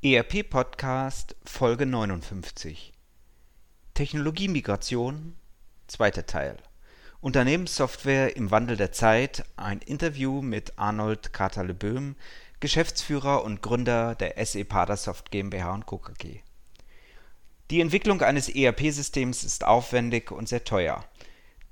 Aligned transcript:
ERP 0.00 0.48
Podcast 0.48 1.34
Folge 1.44 1.84
59 1.84 2.92
Technologiemigration 3.94 5.34
Zweiter 5.88 6.24
Teil 6.24 6.56
Unternehmenssoftware 7.20 8.36
im 8.36 8.52
Wandel 8.52 8.76
der 8.76 8.92
Zeit 8.92 9.42
ein 9.56 9.80
Interview 9.80 10.40
mit 10.40 10.78
Arnold 10.78 11.32
Katerle-Böhm, 11.32 12.14
Geschäftsführer 12.60 13.42
und 13.42 13.60
Gründer 13.60 14.14
der 14.14 14.36
SE 14.46 14.64
Padasoft 14.64 15.32
GmbH 15.32 15.74
und 15.74 15.86
Co. 15.86 15.98
KG. 15.98 16.42
Die 17.72 17.80
Entwicklung 17.80 18.22
eines 18.22 18.48
ERP-Systems 18.48 19.42
ist 19.42 19.64
aufwendig 19.64 20.30
und 20.30 20.48
sehr 20.48 20.62
teuer. 20.62 21.04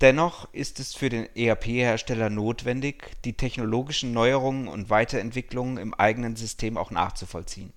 Dennoch 0.01 0.53
ist 0.53 0.81
es 0.81 0.93
für 0.93 1.07
den 1.07 1.33
ERP-Hersteller 1.33 2.29
notwendig, 2.29 3.09
die 3.23 3.37
technologischen 3.37 4.11
Neuerungen 4.11 4.67
und 4.67 4.89
Weiterentwicklungen 4.89 5.77
im 5.77 5.93
eigenen 5.93 6.35
System 6.35 6.75
auch 6.75 6.91
nachzuvollziehen. 6.91 7.71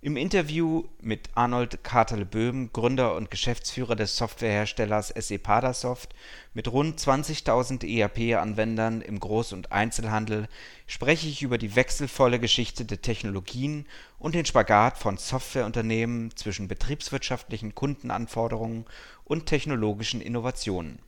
Im 0.00 0.16
Interview 0.16 0.84
mit 1.00 1.28
Arnold 1.34 1.82
Katerle-Böhm, 1.82 2.70
Gründer 2.72 3.16
und 3.16 3.32
Geschäftsführer 3.32 3.96
des 3.96 4.16
Softwareherstellers 4.16 5.12
SE 5.18 5.40
Padasoft 5.40 6.14
mit 6.54 6.70
rund 6.70 7.00
20.000 7.00 7.84
ERP-Anwendern 7.84 9.00
im 9.00 9.18
Groß 9.18 9.54
und 9.54 9.72
Einzelhandel, 9.72 10.46
spreche 10.86 11.26
ich 11.26 11.42
über 11.42 11.58
die 11.58 11.74
wechselvolle 11.74 12.38
Geschichte 12.38 12.84
der 12.84 13.02
Technologien 13.02 13.86
und 14.20 14.36
den 14.36 14.46
Spagat 14.46 14.98
von 14.98 15.16
Softwareunternehmen 15.16 16.30
zwischen 16.36 16.68
betriebswirtschaftlichen 16.68 17.74
Kundenanforderungen 17.74 18.84
und 19.24 19.46
technologischen 19.46 20.20
Innovationen. 20.20 21.00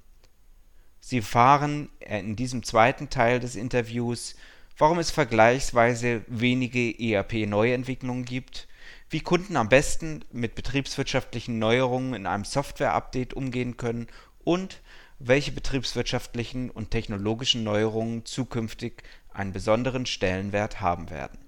Sie 0.98 1.18
erfahren 1.18 1.90
in 2.00 2.34
diesem 2.34 2.64
zweiten 2.64 3.08
Teil 3.08 3.38
des 3.38 3.54
Interviews, 3.54 4.34
warum 4.76 4.98
es 4.98 5.12
vergleichsweise 5.12 6.24
wenige 6.26 6.92
ERP-Neuentwicklungen 6.98 8.24
gibt 8.24 8.66
wie 9.10 9.20
Kunden 9.20 9.56
am 9.56 9.68
besten 9.68 10.24
mit 10.32 10.54
betriebswirtschaftlichen 10.54 11.58
Neuerungen 11.58 12.14
in 12.14 12.26
einem 12.26 12.44
Software-Update 12.44 13.34
umgehen 13.34 13.76
können 13.76 14.06
und 14.44 14.80
welche 15.18 15.52
betriebswirtschaftlichen 15.52 16.70
und 16.70 16.90
technologischen 16.90 17.62
Neuerungen 17.62 18.24
zukünftig 18.24 19.02
einen 19.32 19.52
besonderen 19.52 20.06
Stellenwert 20.06 20.80
haben 20.80 21.10
werden. 21.10 21.38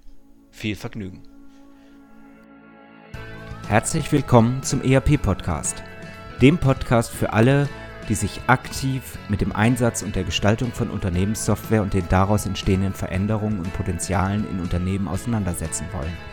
Viel 0.51 0.75
Vergnügen! 0.75 1.23
Herzlich 3.67 4.11
willkommen 4.11 4.61
zum 4.61 4.83
ERP-Podcast, 4.83 5.81
dem 6.41 6.57
Podcast 6.57 7.11
für 7.11 7.31
alle, 7.33 7.69
die 8.09 8.15
sich 8.15 8.41
aktiv 8.47 9.17
mit 9.29 9.39
dem 9.39 9.53
Einsatz 9.53 10.03
und 10.03 10.15
der 10.17 10.25
Gestaltung 10.25 10.73
von 10.73 10.89
Unternehmenssoftware 10.89 11.81
und 11.81 11.93
den 11.93 12.07
daraus 12.09 12.45
entstehenden 12.45 12.93
Veränderungen 12.93 13.59
und 13.59 13.73
Potenzialen 13.73 14.47
in 14.49 14.59
Unternehmen 14.59 15.07
auseinandersetzen 15.07 15.87
wollen– 15.93 16.15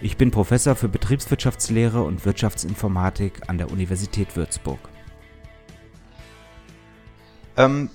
Ich 0.00 0.16
bin 0.16 0.30
Professor 0.30 0.76
für 0.76 0.88
Betriebswirtschaftslehre 0.88 2.02
und 2.02 2.24
Wirtschaftsinformatik 2.24 3.48
an 3.48 3.58
der 3.58 3.72
Universität 3.72 4.36
Würzburg. 4.36 4.78
Ähm, 7.56 7.90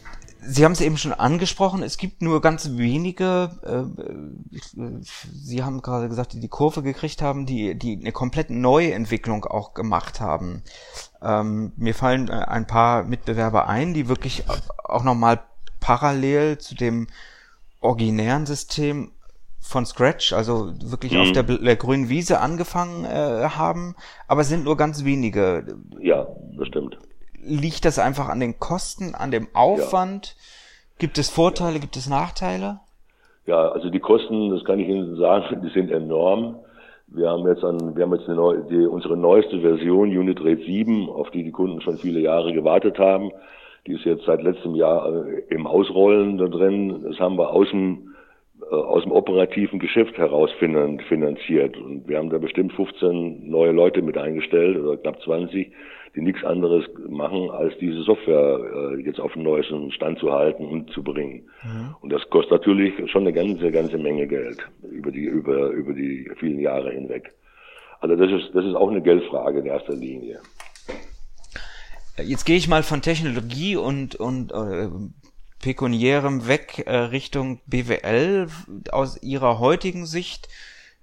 Sie 0.45 0.65
haben 0.65 0.73
es 0.73 0.81
eben 0.81 0.97
schon 0.97 1.13
angesprochen, 1.13 1.81
es 1.83 1.97
gibt 1.97 2.21
nur 2.21 2.41
ganz 2.41 2.71
wenige, 2.71 3.49
äh, 3.63 4.59
Sie 5.31 5.63
haben 5.63 5.81
gerade 5.81 6.09
gesagt, 6.09 6.33
die 6.33 6.41
die 6.41 6.49
Kurve 6.49 6.83
gekriegt 6.83 7.21
haben, 7.21 7.45
die, 7.45 7.79
die 7.79 7.97
eine 7.97 8.11
komplett 8.11 8.49
neue 8.49 8.91
Entwicklung 8.91 9.45
auch 9.45 9.73
gemacht 9.73 10.19
haben. 10.19 10.61
Ähm, 11.21 11.71
mir 11.77 11.95
fallen 11.95 12.27
äh, 12.27 12.33
ein 12.33 12.67
paar 12.67 13.05
Mitbewerber 13.05 13.69
ein, 13.69 13.93
die 13.93 14.09
wirklich 14.09 14.43
auch 14.83 15.05
nochmal 15.05 15.39
parallel 15.79 16.57
zu 16.57 16.75
dem 16.75 17.07
originären 17.79 18.45
System 18.45 19.11
von 19.63 19.85
Scratch, 19.85 20.33
also 20.33 20.73
wirklich 20.83 21.13
mhm. 21.13 21.21
auf 21.21 21.31
der, 21.31 21.43
der, 21.43 21.75
grünen 21.77 22.09
Wiese 22.09 22.41
angefangen 22.41 23.05
äh, 23.05 23.47
haben, 23.57 23.95
aber 24.27 24.43
sind 24.43 24.65
nur 24.65 24.75
ganz 24.75 25.05
wenige. 25.05 25.65
Ja, 25.99 26.27
das 26.57 26.67
stimmt. 26.67 26.97
Liegt 27.41 27.85
das 27.85 27.97
einfach 27.97 28.29
an 28.29 28.39
den 28.39 28.59
Kosten, 28.59 29.15
an 29.15 29.31
dem 29.31 29.47
Aufwand? 29.53 30.35
Ja. 30.37 30.43
Gibt 30.99 31.17
es 31.17 31.29
Vorteile, 31.29 31.75
ja. 31.75 31.79
gibt 31.79 31.95
es 31.95 32.09
Nachteile? 32.09 32.81
Ja, 33.45 33.69
also 33.69 33.89
die 33.89 33.99
Kosten, 33.99 34.49
das 34.51 34.63
kann 34.65 34.79
ich 34.79 34.87
Ihnen 34.87 35.15
sagen, 35.17 35.61
die 35.65 35.69
sind 35.69 35.91
enorm. 35.91 36.57
Wir 37.07 37.29
haben 37.29 37.47
jetzt 37.47 37.63
an, 37.63 37.95
wir 37.95 38.03
haben 38.03 38.13
jetzt 38.15 38.27
eine 38.27 38.35
neue, 38.35 38.63
die, 38.63 38.85
unsere 38.85 39.15
neueste 39.15 39.61
Version 39.61 40.09
Unit 40.09 40.39
Rate 40.41 40.63
7, 40.65 41.09
auf 41.09 41.29
die 41.31 41.43
die 41.43 41.51
Kunden 41.51 41.79
schon 41.81 41.97
viele 41.97 42.19
Jahre 42.19 42.53
gewartet 42.53 42.99
haben. 42.99 43.31
Die 43.87 43.93
ist 43.93 44.05
jetzt 44.05 44.25
seit 44.25 44.41
letztem 44.41 44.75
Jahr 44.75 45.07
äh, 45.07 45.43
im 45.49 45.67
Ausrollen 45.67 46.37
da 46.37 46.47
drin. 46.47 47.03
Das 47.03 47.19
haben 47.19 47.37
wir 47.37 47.49
außen 47.49 48.13
aus 48.73 49.03
dem 49.03 49.11
operativen 49.11 49.79
Geschäft 49.79 50.17
heraus 50.17 50.49
finanziert. 50.59 51.77
Und 51.77 52.07
wir 52.07 52.17
haben 52.17 52.29
da 52.29 52.37
bestimmt 52.37 52.73
15 52.73 53.49
neue 53.49 53.71
Leute 53.71 54.01
mit 54.01 54.17
eingestellt 54.17 54.77
oder 54.77 54.97
knapp 54.97 55.21
20, 55.21 55.71
die 56.15 56.21
nichts 56.21 56.43
anderes 56.43 56.85
machen, 57.09 57.49
als 57.49 57.77
diese 57.79 58.03
Software 58.03 58.59
äh, 58.93 59.01
jetzt 59.01 59.19
auf 59.19 59.33
den 59.33 59.43
neuesten 59.43 59.91
Stand 59.91 60.19
zu 60.19 60.31
halten 60.31 60.65
und 60.65 60.91
zu 60.91 61.03
bringen. 61.03 61.49
Mhm. 61.63 61.95
Und 62.01 62.11
das 62.11 62.21
kostet 62.29 62.51
natürlich 62.51 62.93
schon 63.11 63.23
eine 63.23 63.33
ganze, 63.33 63.71
ganze 63.71 63.97
Menge 63.97 64.27
Geld 64.27 64.59
über 64.91 65.11
die, 65.11 65.25
über, 65.25 65.69
über 65.69 65.93
die 65.93 66.29
vielen 66.39 66.59
Jahre 66.59 66.91
hinweg. 66.91 67.33
Also 67.99 68.15
das 68.15 68.31
ist, 68.31 68.53
das 68.53 68.65
ist 68.65 68.75
auch 68.75 68.89
eine 68.89 69.01
Geldfrage 69.01 69.59
in 69.59 69.65
erster 69.65 69.95
Linie. 69.95 70.39
Jetzt 72.21 72.45
gehe 72.45 72.57
ich 72.57 72.67
mal 72.67 72.83
von 72.83 73.01
Technologie 73.01 73.75
und, 73.75 74.15
und 74.15 74.51
äh, 74.51 74.87
pekuniärem 75.63 76.45
weg 76.45 76.83
äh, 76.87 76.93
Richtung 76.93 77.61
BWL 77.67 78.49
aus 78.91 79.23
Ihrer 79.23 79.59
heutigen 79.59 80.05
Sicht? 80.05 80.49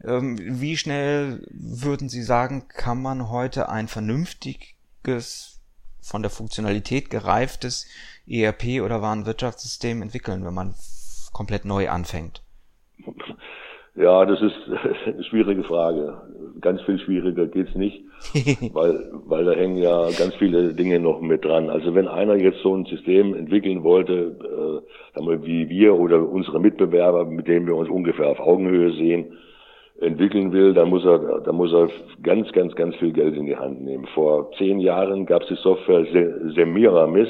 Ähm, 0.04 0.38
wie 0.38 0.76
schnell 0.76 1.46
würden 1.50 2.10
Sie 2.10 2.22
sagen, 2.22 2.68
kann 2.68 3.00
man 3.00 3.30
heute 3.30 3.70
ein 3.70 3.88
vernünftiges, 3.88 5.60
von 6.02 6.20
der 6.20 6.30
Funktionalität 6.30 7.08
gereiftes 7.08 7.86
ERP 8.26 8.82
oder 8.82 9.00
Warenwirtschaftssystem 9.00 10.02
entwickeln, 10.02 10.44
wenn 10.44 10.54
man 10.54 10.74
komplett 11.32 11.64
neu 11.64 11.88
anfängt? 11.88 12.42
Ja, 13.96 14.24
das 14.24 14.40
ist 14.40 14.54
eine 15.06 15.24
schwierige 15.24 15.64
Frage. 15.64 16.20
Ganz 16.60 16.80
viel 16.82 16.98
schwieriger 16.98 17.46
geht's 17.46 17.74
nicht, 17.74 18.02
weil, 18.74 19.10
weil 19.26 19.44
da 19.44 19.52
hängen 19.52 19.78
ja 19.78 20.08
ganz 20.18 20.34
viele 20.38 20.74
Dinge 20.74 21.00
noch 21.00 21.20
mit 21.20 21.44
dran. 21.44 21.70
Also 21.70 21.94
wenn 21.94 22.06
einer 22.06 22.36
jetzt 22.36 22.62
so 22.62 22.74
ein 22.74 22.84
System 22.84 23.34
entwickeln 23.34 23.82
wollte, 23.82 24.12
äh, 24.12 25.14
sagen 25.14 25.28
wir, 25.28 25.44
wie 25.44 25.68
wir 25.68 25.94
oder 25.94 26.28
unsere 26.28 26.60
Mitbewerber, 26.60 27.24
mit 27.24 27.48
denen 27.48 27.66
wir 27.66 27.76
uns 27.76 27.88
ungefähr 27.88 28.28
auf 28.28 28.40
Augenhöhe 28.40 28.92
sehen, 28.92 29.38
entwickeln 30.00 30.52
will, 30.52 30.72
dann 30.72 30.88
muss 30.88 31.04
er, 31.04 31.40
dann 31.40 31.56
muss 31.56 31.72
er 31.72 31.88
ganz, 32.22 32.50
ganz, 32.52 32.74
ganz 32.74 32.96
viel 32.96 33.12
Geld 33.12 33.36
in 33.36 33.46
die 33.46 33.56
Hand 33.56 33.82
nehmen. 33.82 34.06
Vor 34.14 34.50
zehn 34.56 34.80
Jahren 34.80 35.26
gab 35.26 35.42
es 35.42 35.48
die 35.48 35.56
Software 35.56 36.06
Semiramis 36.54 37.28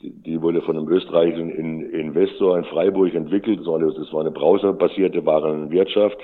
die, 0.00 0.42
wurde 0.42 0.62
von 0.62 0.76
einem 0.76 0.88
österreichischen 0.88 1.50
Investor 1.50 2.58
in 2.58 2.64
Freiburg 2.64 3.14
entwickelt. 3.14 3.60
Das 3.60 3.66
war 3.66 4.20
eine, 4.20 4.30
browserbasierte 4.30 5.24
Warenwirtschaft. 5.24 6.18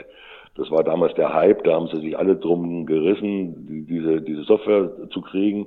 Das 0.57 0.71
war 0.71 0.85
damals 0.85 1.15
der 1.15 1.33
Hype, 1.33 1.65
da 1.65 1.75
haben 1.75 1.89
sie 1.89 2.01
sich 2.01 2.19
alle 2.19 2.37
drum 2.37 2.85
gerissen, 2.85 3.87
diese, 3.89 4.21
diese 4.21 4.43
Software 4.43 4.91
zu 5.11 5.23
kriegen. 5.23 5.67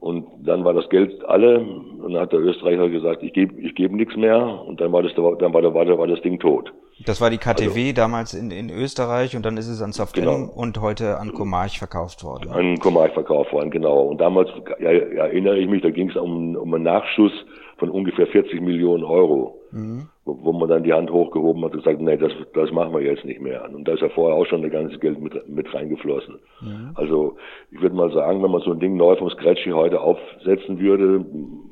Und 0.00 0.26
dann 0.42 0.64
war 0.64 0.74
das 0.74 0.88
Geld 0.88 1.24
alle 1.24 1.60
und 1.60 2.12
dann 2.12 2.20
hat 2.20 2.32
der 2.32 2.40
Österreicher 2.40 2.90
gesagt, 2.90 3.22
ich 3.22 3.32
gebe 3.32 3.58
ich 3.60 3.74
geb 3.74 3.92
nichts 3.92 4.16
mehr 4.16 4.62
und 4.66 4.80
dann 4.80 4.92
war 4.92 5.02
das 5.02 5.14
dann 5.14 5.54
war, 5.54 5.62
war, 5.62 5.98
war 5.98 6.06
das 6.06 6.20
Ding 6.22 6.38
tot. 6.40 6.72
Das 7.04 7.20
war 7.20 7.30
die 7.30 7.38
KTW 7.38 7.80
also, 7.80 7.94
damals 7.94 8.34
in, 8.34 8.50
in 8.50 8.70
Österreich 8.70 9.34
und 9.34 9.44
dann 9.44 9.56
ist 9.56 9.68
es 9.68 9.82
an 9.82 9.92
Software 9.92 10.24
genau. 10.24 10.52
und 10.54 10.80
heute 10.80 11.18
an 11.18 11.32
Comarch 11.32 11.78
verkauft 11.78 12.22
worden. 12.22 12.52
An 12.52 12.78
Comarch 12.78 13.12
verkauft 13.12 13.52
worden, 13.52 13.70
genau. 13.70 14.02
Und 14.02 14.20
damals 14.20 14.48
ja, 14.78 14.90
erinnere 14.90 15.58
ich 15.58 15.68
mich, 15.68 15.82
da 15.82 15.90
ging 15.90 16.10
es 16.10 16.16
um, 16.16 16.54
um 16.54 16.72
einen 16.72 16.84
Nachschuss 16.84 17.32
von 17.78 17.90
ungefähr 17.90 18.28
40 18.28 18.60
Millionen 18.60 19.02
Euro, 19.02 19.58
mhm. 19.72 20.08
wo, 20.24 20.38
wo, 20.42 20.52
man 20.52 20.68
dann 20.68 20.84
die 20.84 20.92
Hand 20.92 21.10
hochgehoben 21.10 21.64
hat 21.64 21.72
und 21.72 21.82
gesagt, 21.82 22.00
nee, 22.00 22.16
das, 22.16 22.32
das 22.54 22.70
machen 22.70 22.94
wir 22.94 23.00
jetzt 23.00 23.24
nicht 23.24 23.40
mehr. 23.40 23.68
Und 23.74 23.88
da 23.88 23.94
ist 23.94 24.00
ja 24.00 24.08
vorher 24.10 24.36
auch 24.36 24.46
schon 24.46 24.62
das 24.62 24.70
ganze 24.70 24.96
Geld 24.98 25.20
mit, 25.20 25.48
mit 25.48 25.74
reingeflossen. 25.74 26.38
Mhm. 26.60 26.90
Also 26.94 27.36
ich 27.72 27.80
würde 27.80 27.96
mal 27.96 28.12
sagen, 28.12 28.42
wenn 28.42 28.52
man 28.52 28.62
so 28.62 28.70
ein 28.70 28.78
Ding 28.78 28.96
neu 28.96 29.16
vom 29.16 29.30
Scratch 29.30 29.64
hier 29.64 29.74
heute 29.74 30.00
aufsetzen 30.00 30.78
würde, 30.78 31.24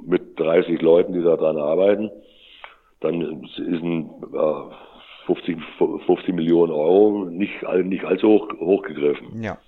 mit 0.04 0.38
30 0.38 0.82
Leuten, 0.82 1.12
die 1.12 1.22
da 1.22 1.36
dran 1.36 1.58
arbeiten, 1.58 2.10
dann 3.00 3.44
ist 3.44 3.82
ein 3.82 4.10
äh, 4.34 4.74
50, 5.26 5.56
50 6.06 6.34
Millionen 6.34 6.72
Euro 6.72 7.24
nicht, 7.24 7.62
nicht 7.84 8.04
allzu 8.04 8.28
hoch, 8.28 8.48
hochgegriffen. 8.58 9.42
Ja. 9.42 9.58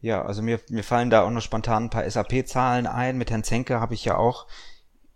Ja, 0.00 0.22
also 0.22 0.42
mir, 0.42 0.60
mir 0.70 0.84
fallen 0.84 1.10
da 1.10 1.22
auch 1.22 1.30
noch 1.30 1.42
spontan 1.42 1.84
ein 1.84 1.90
paar 1.90 2.08
SAP-Zahlen 2.08 2.86
ein. 2.86 3.18
Mit 3.18 3.30
Herrn 3.30 3.42
Zenke 3.42 3.80
habe 3.80 3.94
ich 3.94 4.04
ja 4.04 4.16
auch 4.16 4.46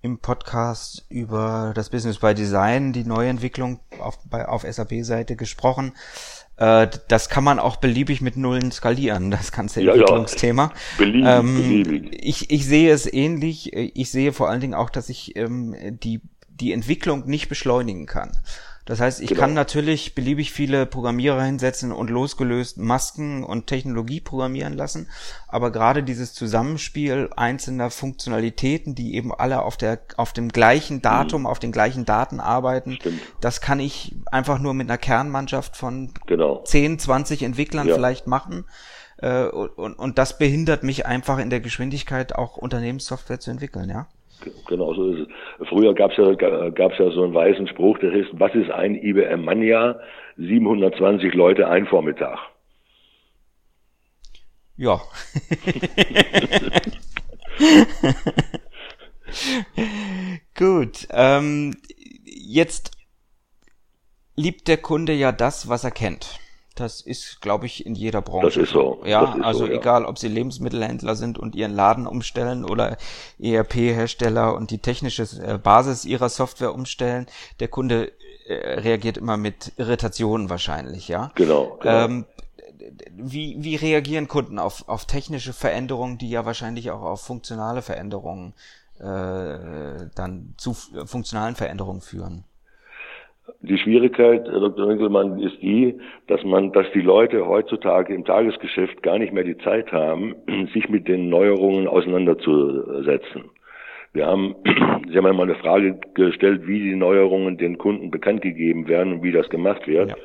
im 0.00 0.18
Podcast 0.18 1.06
über 1.08 1.72
das 1.76 1.90
Business 1.90 2.18
by 2.18 2.34
Design, 2.34 2.92
die 2.92 3.04
Neuentwicklung 3.04 3.78
auf, 4.00 4.18
bei, 4.28 4.46
auf 4.48 4.62
SAP-Seite 4.62 5.36
gesprochen. 5.36 5.92
Äh, 6.56 6.88
das 7.06 7.28
kann 7.28 7.44
man 7.44 7.60
auch 7.60 7.76
beliebig 7.76 8.20
mit 8.20 8.36
Nullen 8.36 8.72
skalieren, 8.72 9.30
das 9.30 9.52
ganze 9.52 9.80
ja, 9.80 9.92
Entwicklungsthema. 9.92 10.64
Ja. 10.64 10.72
Beliebig, 10.98 11.28
ähm, 11.28 11.54
beliebig. 11.54 12.18
Ich, 12.20 12.50
ich 12.50 12.66
sehe 12.66 12.92
es 12.92 13.10
ähnlich. 13.10 13.72
Ich 13.72 14.10
sehe 14.10 14.32
vor 14.32 14.48
allen 14.48 14.60
Dingen 14.60 14.74
auch, 14.74 14.90
dass 14.90 15.08
ich 15.08 15.36
ähm, 15.36 15.76
die, 16.02 16.20
die 16.48 16.72
Entwicklung 16.72 17.28
nicht 17.28 17.48
beschleunigen 17.48 18.06
kann. 18.06 18.32
Das 18.84 19.00
heißt, 19.00 19.20
ich 19.20 19.28
genau. 19.28 19.42
kann 19.42 19.54
natürlich 19.54 20.14
beliebig 20.16 20.50
viele 20.50 20.86
Programmierer 20.86 21.42
hinsetzen 21.42 21.92
und 21.92 22.10
losgelöst 22.10 22.78
Masken 22.78 23.44
und 23.44 23.68
Technologie 23.68 24.20
programmieren 24.20 24.72
lassen, 24.72 25.08
aber 25.46 25.70
gerade 25.70 26.02
dieses 26.02 26.34
Zusammenspiel 26.34 27.30
einzelner 27.36 27.90
Funktionalitäten, 27.90 28.96
die 28.96 29.14
eben 29.14 29.32
alle 29.32 29.62
auf 29.62 29.76
der 29.76 30.00
auf 30.16 30.32
dem 30.32 30.48
gleichen 30.48 31.00
Datum, 31.00 31.42
mhm. 31.42 31.46
auf 31.46 31.60
den 31.60 31.70
gleichen 31.70 32.04
Daten 32.04 32.40
arbeiten, 32.40 32.94
Stimmt. 32.94 33.20
das 33.40 33.60
kann 33.60 33.78
ich 33.78 34.16
einfach 34.32 34.58
nur 34.58 34.74
mit 34.74 34.90
einer 34.90 34.98
Kernmannschaft 34.98 35.76
von 35.76 36.12
genau. 36.26 36.62
10, 36.64 36.98
20 36.98 37.42
Entwicklern 37.42 37.86
ja. 37.86 37.94
vielleicht 37.94 38.26
machen. 38.26 38.64
Äh, 39.18 39.44
und, 39.44 39.94
und 39.94 40.18
das 40.18 40.38
behindert 40.38 40.82
mich 40.82 41.06
einfach 41.06 41.38
in 41.38 41.50
der 41.50 41.60
Geschwindigkeit, 41.60 42.34
auch 42.34 42.56
Unternehmenssoftware 42.56 43.38
zu 43.38 43.52
entwickeln, 43.52 43.88
ja. 43.88 44.08
Genau 44.66 44.94
so 44.94 45.12
ist 45.12 45.28
es. 45.60 45.68
Früher 45.68 45.92
gab 45.94 46.12
es 46.12 46.16
ja, 46.16 46.32
gab's 46.70 46.96
ja 46.98 47.10
so 47.10 47.24
einen 47.24 47.34
weißen 47.34 47.68
Spruch, 47.68 47.98
der 47.98 48.12
heißt, 48.12 48.30
was 48.32 48.54
ist 48.54 48.70
ein 48.70 48.94
IBM 48.94 49.44
Mania? 49.44 50.00
720 50.36 51.34
Leute 51.34 51.68
ein 51.68 51.84
Vormittag. 51.86 52.38
Ja. 54.76 54.96
Gut. 60.56 61.06
Ähm, 61.10 61.76
jetzt 62.24 62.92
liebt 64.36 64.68
der 64.68 64.78
Kunde 64.78 65.12
ja 65.12 65.32
das, 65.32 65.68
was 65.68 65.84
er 65.84 65.90
kennt. 65.90 66.38
Das 66.74 67.00
ist, 67.00 67.40
glaube 67.40 67.66
ich, 67.66 67.84
in 67.84 67.94
jeder 67.94 68.22
Branche. 68.22 68.46
Das 68.46 68.56
ist 68.56 68.70
so. 68.70 69.02
Ja, 69.04 69.34
ist 69.34 69.44
also 69.44 69.60
so, 69.60 69.66
ja. 69.66 69.78
egal, 69.78 70.04
ob 70.04 70.18
Sie 70.18 70.28
Lebensmittelhändler 70.28 71.16
sind 71.16 71.38
und 71.38 71.54
Ihren 71.54 71.74
Laden 71.74 72.06
umstellen 72.06 72.64
oder 72.64 72.96
ERP-Hersteller 73.38 74.54
und 74.54 74.70
die 74.70 74.78
technische 74.78 75.22
äh, 75.22 75.58
Basis 75.58 76.04
Ihrer 76.04 76.28
Software 76.28 76.74
umstellen, 76.74 77.26
der 77.60 77.68
Kunde 77.68 78.12
äh, 78.46 78.80
reagiert 78.80 79.18
immer 79.18 79.36
mit 79.36 79.72
Irritationen 79.76 80.50
wahrscheinlich, 80.50 81.08
ja. 81.08 81.30
Genau. 81.34 81.78
genau. 81.80 82.04
Ähm, 82.04 82.24
wie, 83.12 83.56
wie 83.60 83.76
reagieren 83.76 84.28
Kunden 84.28 84.58
auf, 84.58 84.88
auf 84.88 85.04
technische 85.04 85.52
Veränderungen, 85.52 86.18
die 86.18 86.30
ja 86.30 86.44
wahrscheinlich 86.44 86.90
auch 86.90 87.02
auf 87.02 87.20
funktionale 87.20 87.82
Veränderungen 87.82 88.54
äh, 88.98 90.08
dann 90.14 90.54
zu 90.56 90.74
funktionalen 90.74 91.54
Veränderungen 91.54 92.00
führen? 92.00 92.44
Die 93.60 93.78
Schwierigkeit, 93.78 94.46
Herr 94.48 94.60
Dr. 94.60 94.88
Winkelmann, 94.88 95.40
ist 95.40 95.60
die, 95.62 95.98
dass 96.28 96.44
man, 96.44 96.72
dass 96.72 96.86
die 96.92 97.00
Leute 97.00 97.46
heutzutage 97.46 98.14
im 98.14 98.24
Tagesgeschäft 98.24 99.02
gar 99.02 99.18
nicht 99.18 99.32
mehr 99.32 99.44
die 99.44 99.58
Zeit 99.58 99.90
haben, 99.92 100.36
sich 100.72 100.88
mit 100.88 101.08
den 101.08 101.28
Neuerungen 101.28 101.88
auseinanderzusetzen. 101.88 103.50
Wir 104.12 104.26
haben, 104.26 104.54
Sie 105.10 105.16
haben 105.16 105.26
einmal 105.26 105.50
eine 105.50 105.56
Frage 105.56 105.98
gestellt, 106.14 106.66
wie 106.66 106.80
die 106.80 106.94
Neuerungen 106.94 107.56
den 107.56 107.78
Kunden 107.78 108.10
bekannt 108.10 108.42
gegeben 108.42 108.86
werden 108.88 109.14
und 109.14 109.22
wie 109.22 109.32
das 109.32 109.48
gemacht 109.48 109.86
wird. 109.88 110.10
Ja. 110.10 110.16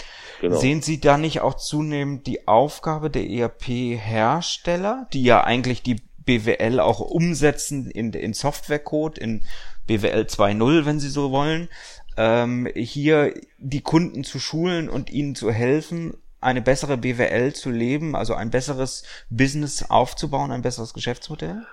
Genau. 0.41 0.56
Sehen 0.56 0.82
Sie 0.82 1.00
da 1.00 1.17
nicht 1.17 1.41
auch 1.41 1.56
zunehmend 1.56 2.27
die 2.27 2.48
Aufgabe 2.48 3.10
der 3.10 3.27
ERP-Hersteller, 3.29 5.08
die 5.13 5.24
ja 5.24 5.44
eigentlich 5.44 5.82
die 5.82 5.98
BWL 6.25 6.79
auch 6.79 7.00
umsetzen 7.00 7.89
in, 7.89 8.13
in 8.13 8.34
Softwarecode, 8.34 9.17
in 9.17 9.44
BWL 9.88 10.24
2.0, 10.24 10.86
wenn 10.86 11.00
Sie 11.00 11.10
so 11.10 11.32
wollen, 11.32 11.70
ähm, 12.17 12.67
hier 12.75 13.34
die 13.58 13.82
Kunden 13.82 14.24
zu 14.24 14.39
schulen 14.39 14.89
und 14.89 15.12
ihnen 15.12 15.36
zu 15.36 15.51
helfen, 15.51 16.15
eine 16.41 16.62
bessere 16.62 16.98
BWL 16.98 17.53
zu 17.53 17.72
leben, 17.72 18.15
also 18.15 18.34
ein 18.36 18.51
besseres 18.51 19.03
Business 19.29 19.89
aufzubauen, 19.89 20.51
ein 20.51 20.62
besseres 20.62 20.94
Geschäftsmodell? 20.94 21.65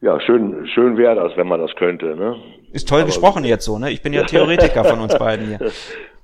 Ja, 0.00 0.18
schön, 0.20 0.66
schön 0.74 0.96
wäre 0.96 1.14
das, 1.14 1.36
wenn 1.36 1.46
man 1.46 1.60
das 1.60 1.74
könnte. 1.76 2.16
Ne? 2.16 2.36
Ist 2.72 2.88
toll 2.88 3.00
Aber 3.00 3.06
gesprochen 3.06 3.44
jetzt 3.44 3.66
so, 3.66 3.78
ne? 3.78 3.90
Ich 3.90 4.00
bin 4.02 4.14
ja 4.14 4.22
Theoretiker 4.22 4.84
von 4.84 5.00
uns 5.00 5.16
beiden 5.18 5.46
hier. 5.46 5.58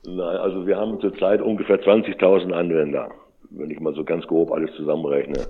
Nein, 0.06 0.36
also 0.36 0.66
wir 0.66 0.76
haben 0.76 1.00
zurzeit 1.00 1.42
ungefähr 1.42 1.80
20.000 1.82 2.52
Anwender, 2.52 3.10
wenn 3.50 3.70
ich 3.70 3.80
mal 3.80 3.94
so 3.94 4.04
ganz 4.04 4.26
grob 4.26 4.52
alles 4.52 4.72
zusammenrechne. 4.76 5.46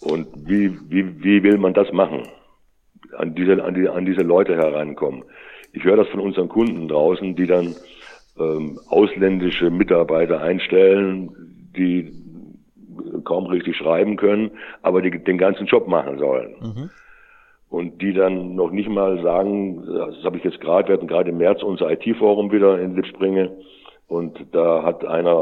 Und 0.00 0.28
wie, 0.46 0.78
wie, 0.88 1.22
wie 1.22 1.42
will 1.42 1.58
man 1.58 1.74
das 1.74 1.92
machen? 1.92 2.22
An 3.16 3.34
diese, 3.34 3.62
an, 3.62 3.74
die, 3.74 3.88
an 3.88 4.06
diese 4.06 4.22
Leute 4.22 4.56
herankommen. 4.56 5.24
Ich 5.72 5.84
höre 5.84 5.96
das 5.96 6.08
von 6.08 6.20
unseren 6.20 6.48
Kunden 6.48 6.88
draußen, 6.88 7.34
die 7.34 7.46
dann 7.46 7.74
ähm, 8.38 8.78
ausländische 8.88 9.70
Mitarbeiter 9.70 10.40
einstellen, 10.40 11.30
die 11.76 12.12
kaum 13.24 13.46
richtig 13.46 13.76
schreiben 13.76 14.16
können, 14.16 14.52
aber 14.82 15.02
die 15.02 15.10
den 15.10 15.38
ganzen 15.38 15.66
Job 15.66 15.88
machen 15.88 16.18
sollen. 16.18 16.54
Mhm. 16.60 16.90
Und 17.68 18.02
die 18.02 18.12
dann 18.12 18.56
noch 18.56 18.72
nicht 18.72 18.88
mal 18.88 19.22
sagen, 19.22 19.84
das 19.86 20.24
habe 20.24 20.38
ich 20.38 20.44
jetzt 20.44 20.60
gerade, 20.60 20.88
wir 20.88 20.94
hatten 20.94 21.06
gerade 21.06 21.30
im 21.30 21.38
März 21.38 21.62
unser 21.62 21.90
IT-Forum 21.90 22.50
wieder 22.50 22.80
in 22.80 22.96
Lippspringe, 22.96 23.52
und 24.10 24.44
da 24.50 24.82
hat 24.82 25.04
einer 25.04 25.32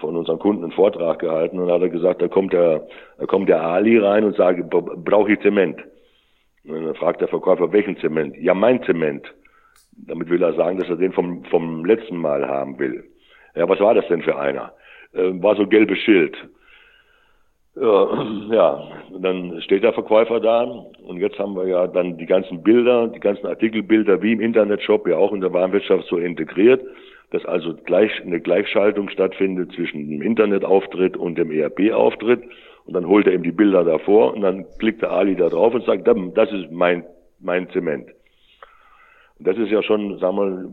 von 0.00 0.16
unseren 0.16 0.38
Kunden 0.38 0.62
einen 0.62 0.72
Vortrag 0.72 1.18
gehalten 1.18 1.58
und 1.58 1.70
hat 1.70 1.82
er 1.82 1.90
gesagt, 1.90 2.22
da 2.22 2.28
kommt 2.28 2.54
der, 2.54 2.86
da 3.18 3.26
kommt 3.26 3.50
der 3.50 3.62
Ali 3.62 3.98
rein 3.98 4.24
und 4.24 4.34
sagt, 4.34 4.70
brauche 4.70 5.32
ich 5.32 5.40
Zement? 5.40 5.78
Und 6.66 6.86
dann 6.86 6.94
fragt 6.94 7.20
der 7.20 7.28
Verkäufer, 7.28 7.70
welchen 7.70 7.98
Zement? 7.98 8.34
Ja, 8.38 8.54
mein 8.54 8.82
Zement. 8.84 9.26
Damit 10.08 10.30
will 10.30 10.42
er 10.42 10.54
sagen, 10.54 10.78
dass 10.78 10.88
er 10.88 10.96
den 10.96 11.12
vom, 11.12 11.44
vom 11.44 11.84
letzten 11.84 12.16
Mal 12.16 12.48
haben 12.48 12.78
will. 12.78 13.04
Ja, 13.54 13.68
was 13.68 13.78
war 13.80 13.92
das 13.92 14.08
denn 14.08 14.22
für 14.22 14.38
einer? 14.38 14.72
Äh, 15.12 15.42
war 15.42 15.54
so 15.56 15.66
gelbes 15.66 15.98
Schild. 15.98 16.34
Ja, 17.76 18.24
ja, 18.50 18.88
dann 19.20 19.60
steht 19.60 19.82
der 19.82 19.92
Verkäufer 19.92 20.40
da 20.40 20.62
und 20.62 21.18
jetzt 21.18 21.38
haben 21.38 21.54
wir 21.56 21.68
ja 21.68 21.86
dann 21.88 22.16
die 22.16 22.26
ganzen 22.26 22.62
Bilder, 22.62 23.06
die 23.06 23.20
ganzen 23.20 23.46
Artikelbilder 23.48 24.22
wie 24.22 24.32
im 24.32 24.40
Internetshop 24.40 25.06
ja 25.06 25.18
auch 25.18 25.34
in 25.34 25.42
der 25.42 25.52
Warenwirtschaft 25.52 26.06
so 26.08 26.16
integriert 26.16 26.80
dass 27.34 27.44
also 27.46 27.74
gleich 27.74 28.12
eine 28.22 28.40
Gleichschaltung 28.40 29.08
stattfindet 29.08 29.72
zwischen 29.72 30.08
dem 30.08 30.22
Internetauftritt 30.22 31.16
und 31.16 31.36
dem 31.36 31.50
ERP-Auftritt. 31.50 32.44
Und 32.86 32.94
dann 32.94 33.08
holt 33.08 33.26
er 33.26 33.32
ihm 33.32 33.42
die 33.42 33.50
Bilder 33.50 33.82
davor 33.82 34.34
und 34.34 34.42
dann 34.42 34.66
klickt 34.78 35.02
der 35.02 35.10
Ali 35.10 35.34
da 35.34 35.48
drauf 35.48 35.74
und 35.74 35.84
sagt, 35.84 36.06
das 36.06 36.52
ist 36.52 36.70
mein, 36.70 37.04
mein 37.40 37.68
Zement. 37.70 38.06
Und 39.40 39.48
das 39.48 39.58
ist 39.58 39.70
ja 39.70 39.82
schon, 39.82 40.16
sagen 40.20 40.36
wir, 40.36 40.72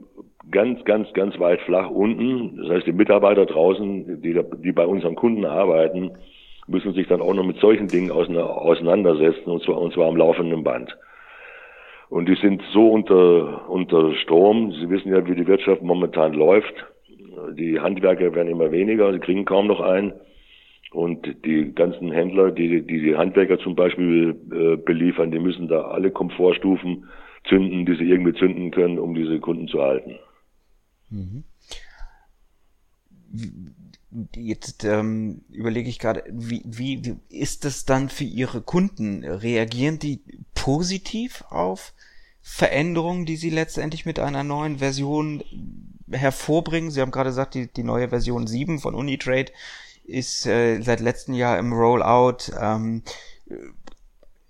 ganz, 0.51 0.85
ganz, 0.85 1.11
ganz 1.13 1.39
weit 1.39 1.61
flach 1.61 1.89
unten. 1.89 2.57
Das 2.57 2.69
heißt, 2.69 2.85
die 2.87 2.93
Mitarbeiter 2.93 3.47
draußen, 3.47 4.21
die, 4.21 4.39
die 4.59 4.71
bei 4.71 4.85
unseren 4.85 5.15
Kunden 5.15 5.45
arbeiten, 5.45 6.11
müssen 6.67 6.93
sich 6.93 7.07
dann 7.07 7.21
auch 7.21 7.33
noch 7.33 7.45
mit 7.45 7.57
solchen 7.57 7.87
Dingen 7.87 8.11
auseinandersetzen, 8.11 9.49
und 9.49 9.63
zwar, 9.63 9.81
und 9.81 9.93
zwar 9.93 10.09
am 10.09 10.15
laufenden 10.15 10.63
Band. 10.63 10.95
Und 12.11 12.27
die 12.27 12.35
sind 12.35 12.61
so 12.73 12.89
unter, 12.89 13.69
unter 13.69 14.13
Strom. 14.15 14.73
Sie 14.73 14.89
wissen 14.89 15.13
ja, 15.13 15.25
wie 15.25 15.33
die 15.33 15.47
Wirtschaft 15.47 15.81
momentan 15.81 16.33
läuft. 16.33 16.73
Die 17.53 17.79
Handwerker 17.79 18.35
werden 18.35 18.49
immer 18.49 18.69
weniger, 18.69 19.13
sie 19.13 19.19
kriegen 19.19 19.45
kaum 19.45 19.67
noch 19.67 19.79
ein. 19.79 20.11
Und 20.91 21.25
die 21.45 21.73
ganzen 21.73 22.11
Händler, 22.11 22.51
die 22.51 22.81
die, 22.81 22.99
die 22.99 23.15
Handwerker 23.15 23.59
zum 23.59 23.75
Beispiel 23.75 24.35
äh, 24.51 24.75
beliefern, 24.75 25.31
die 25.31 25.39
müssen 25.39 25.69
da 25.69 25.83
alle 25.83 26.11
Komfortstufen 26.11 27.05
zünden, 27.45 27.85
die 27.85 27.95
sie 27.95 28.09
irgendwie 28.09 28.33
zünden 28.33 28.71
können, 28.71 28.99
um 28.99 29.15
diese 29.15 29.39
Kunden 29.39 29.69
zu 29.69 29.81
halten. 29.81 30.19
Mhm. 31.09 31.45
Jetzt 34.35 34.83
ähm, 34.83 35.41
überlege 35.49 35.89
ich 35.89 35.97
gerade, 35.97 36.23
wie, 36.29 36.61
wie, 36.65 37.03
wie 37.05 37.15
ist 37.29 37.63
das 37.63 37.85
dann 37.85 38.09
für 38.09 38.25
Ihre 38.25 38.61
Kunden? 38.61 39.23
Reagieren 39.23 39.99
die 39.99 40.21
positiv 40.53 41.43
auf 41.49 41.93
Veränderungen, 42.41 43.25
die 43.25 43.37
Sie 43.37 43.49
letztendlich 43.49 44.05
mit 44.05 44.19
einer 44.19 44.43
neuen 44.43 44.79
Version 44.79 45.43
hervorbringen? 46.11 46.91
Sie 46.91 46.99
haben 46.99 47.11
gerade 47.11 47.29
gesagt, 47.29 47.53
die, 47.53 47.67
die 47.67 47.83
neue 47.83 48.09
Version 48.09 48.47
7 48.47 48.79
von 48.79 48.95
Unitrade 48.95 49.51
ist 50.03 50.45
äh, 50.45 50.81
seit 50.81 50.99
letztem 50.99 51.33
Jahr 51.33 51.57
im 51.57 51.71
Rollout. 51.71 52.51
Ähm, 52.59 53.03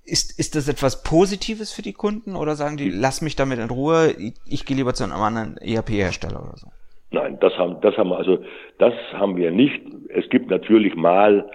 ist, 0.03 0.37
ist 0.39 0.55
das 0.55 0.67
etwas 0.67 1.03
Positives 1.03 1.71
für 1.71 1.83
die 1.83 1.93
Kunden 1.93 2.35
oder 2.35 2.55
sagen 2.55 2.77
die, 2.77 2.89
lass 2.89 3.21
mich 3.21 3.35
damit 3.35 3.59
in 3.59 3.69
Ruhe, 3.69 4.11
ich, 4.11 4.33
ich 4.45 4.65
gehe 4.65 4.75
lieber 4.75 4.93
zu 4.93 5.03
einem 5.03 5.13
anderen 5.13 5.57
ERP-Hersteller 5.57 6.41
oder 6.41 6.57
so? 6.57 6.71
Nein, 7.11 7.37
das 7.41 7.57
haben, 7.57 7.77
das 7.81 7.97
haben, 7.97 8.13
also, 8.13 8.39
das 8.77 8.93
haben 9.13 9.35
wir 9.35 9.51
nicht. 9.51 9.81
Es 10.09 10.29
gibt 10.29 10.49
natürlich 10.49 10.95
mal 10.95 11.45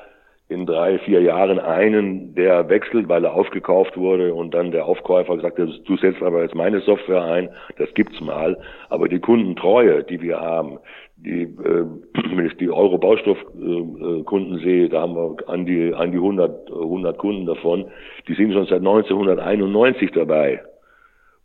in 0.49 0.65
drei, 0.65 0.99
vier 0.99 1.23
Jahren 1.23 1.59
einen, 1.59 2.35
der 2.35 2.69
wechselt, 2.69 3.09
weil 3.09 3.25
er 3.25 3.35
aufgekauft 3.35 3.97
wurde 3.97 4.33
und 4.33 4.55
dann 4.55 4.71
der 4.71 4.87
Aufkäufer 4.87 5.35
gesagt 5.37 5.59
hat, 5.59 5.69
du 5.85 5.97
setzt 5.97 6.23
aber 6.23 6.43
jetzt 6.43 6.55
meine 6.55 6.81
Software 6.81 7.25
ein, 7.25 7.49
das 7.79 7.93
gibt's 7.95 8.21
mal. 8.21 8.57
Aber 8.89 9.09
die 9.09 9.19
Kundentreue, 9.19 10.05
die 10.05 10.21
wir 10.21 10.39
haben, 10.39 10.79
die, 11.17 11.43
äh, 11.43 11.87
wenn 12.37 12.47
ich 12.47 12.57
die 12.59 12.71
Euro-Baustoff-Kunden 12.71 14.59
sehe, 14.59 14.89
da 14.89 15.01
haben 15.01 15.17
wir 15.17 15.49
an 15.49 15.67
die, 15.67 15.93
an 15.95 16.13
die 16.13 16.19
100, 16.19 16.71
100 16.71 17.19
Kunden 17.19 17.47
davon, 17.47 17.87
die 18.29 18.35
sind 18.35 18.53
schon 18.53 18.67
seit 18.67 18.79
1991 18.79 20.13
dabei. 20.13 20.61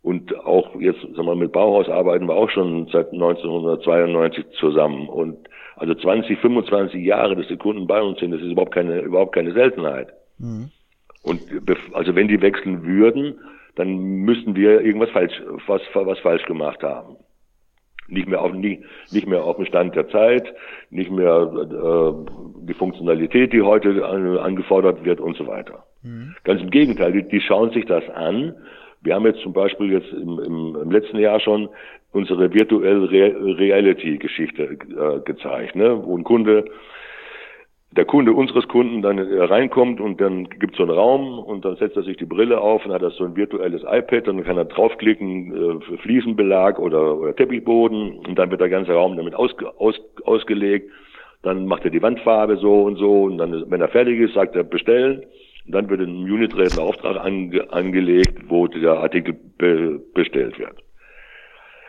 Und 0.02 0.36
auch 0.44 0.74
jetzt, 0.80 1.00
sagen 1.00 1.26
wir, 1.26 1.36
mit 1.36 1.52
Bauhaus 1.52 1.88
arbeiten 1.88 2.26
wir 2.26 2.34
auch 2.34 2.50
schon 2.50 2.88
seit 2.88 3.12
1992 3.12 4.44
zusammen. 4.58 5.08
Und 5.08 5.48
also 5.76 5.94
20, 5.94 6.38
25 6.40 7.04
Jahre, 7.04 7.36
dass 7.36 7.46
die 7.46 7.56
Kunden 7.56 7.86
bei 7.86 8.02
uns 8.02 8.18
sind, 8.18 8.32
das 8.32 8.40
ist 8.40 8.50
überhaupt 8.50 8.74
keine, 8.74 9.00
überhaupt 9.00 9.34
keine 9.34 9.52
Seltenheit. 9.52 10.12
Mhm. 10.38 10.70
Und 11.22 11.40
also 11.92 12.16
wenn 12.16 12.26
die 12.26 12.42
wechseln 12.42 12.84
würden, 12.84 13.38
dann 13.76 13.96
müssten 13.96 14.56
wir 14.56 14.80
irgendwas 14.80 15.10
falsch, 15.10 15.40
was, 15.66 15.82
was 15.94 16.18
falsch 16.18 16.44
gemacht 16.44 16.82
haben. 16.82 17.16
Nicht 18.08 18.28
mehr 18.28 18.42
auf, 18.42 18.52
nicht, 18.52 18.82
nicht 19.12 19.28
mehr 19.28 19.44
auf 19.44 19.56
dem 19.56 19.64
Stand 19.66 19.94
der 19.94 20.08
Zeit, 20.08 20.52
nicht 20.90 21.10
mehr 21.10 21.50
äh, 21.54 22.66
die 22.66 22.74
Funktionalität, 22.74 23.52
die 23.52 23.62
heute 23.62 24.04
an, 24.04 24.36
angefordert 24.36 25.04
wird 25.04 25.20
und 25.20 25.36
so 25.36 25.46
weiter. 25.46 25.84
Mhm. 26.02 26.34
Ganz 26.42 26.60
im 26.60 26.70
Gegenteil, 26.70 27.12
die, 27.12 27.28
die 27.28 27.40
schauen 27.40 27.70
sich 27.70 27.86
das 27.86 28.06
an 28.10 28.54
wir 29.02 29.14
haben 29.14 29.26
jetzt 29.26 29.40
zum 29.40 29.52
Beispiel 29.52 29.92
jetzt 29.92 30.12
im, 30.12 30.38
im, 30.38 30.76
im 30.80 30.90
letzten 30.90 31.18
Jahr 31.18 31.40
schon 31.40 31.68
unsere 32.12 32.52
Virtual 32.52 33.04
Reality-Geschichte 33.04 34.62
äh, 34.62 35.20
gezeigt, 35.24 35.76
ne? 35.76 36.00
wo 36.04 36.16
ein 36.16 36.24
Kunde, 36.24 36.64
der 37.90 38.04
Kunde 38.04 38.32
unseres 38.32 38.66
Kunden 38.68 39.02
dann 39.02 39.18
reinkommt 39.18 40.00
und 40.00 40.20
dann 40.20 40.48
gibt 40.48 40.72
es 40.72 40.78
so 40.78 40.84
einen 40.84 40.92
Raum 40.92 41.38
und 41.38 41.64
dann 41.64 41.76
setzt 41.76 41.96
er 41.96 42.02
sich 42.02 42.16
die 42.16 42.24
Brille 42.24 42.60
auf 42.60 42.86
und 42.86 42.92
hat 42.92 43.02
das 43.02 43.16
so 43.16 43.24
ein 43.24 43.36
virtuelles 43.36 43.82
iPad 43.82 44.28
und 44.28 44.36
dann 44.38 44.46
kann 44.46 44.56
er 44.56 44.64
draufklicken 44.64 45.80
äh, 45.92 45.96
Fliesenbelag 45.98 46.78
oder, 46.78 47.18
oder 47.18 47.34
Teppichboden 47.34 48.18
und 48.26 48.38
dann 48.38 48.50
wird 48.50 48.60
der 48.60 48.68
ganze 48.68 48.92
Raum 48.92 49.16
damit 49.16 49.34
ausge, 49.34 49.68
aus, 49.78 50.00
ausgelegt. 50.24 50.90
Dann 51.42 51.66
macht 51.66 51.84
er 51.84 51.90
die 51.90 52.00
Wandfarbe 52.00 52.56
so 52.56 52.82
und 52.82 52.96
so 52.96 53.24
und 53.24 53.38
dann, 53.38 53.68
wenn 53.68 53.80
er 53.80 53.88
fertig 53.88 54.20
ist, 54.20 54.34
sagt 54.34 54.54
er 54.54 54.62
bestellen 54.62 55.24
und 55.66 55.72
dann 55.74 55.88
wird 55.88 56.00
ein 56.00 56.30
Unit-Rate 56.30 56.74
ein 56.74 56.86
Auftrag 56.86 57.16
ange 57.16 57.72
angelegt, 57.72 58.48
wo 58.48 58.66
der 58.66 58.98
Artikel 58.98 59.34
be 59.58 60.00
bestellt 60.14 60.58
wird. 60.58 60.82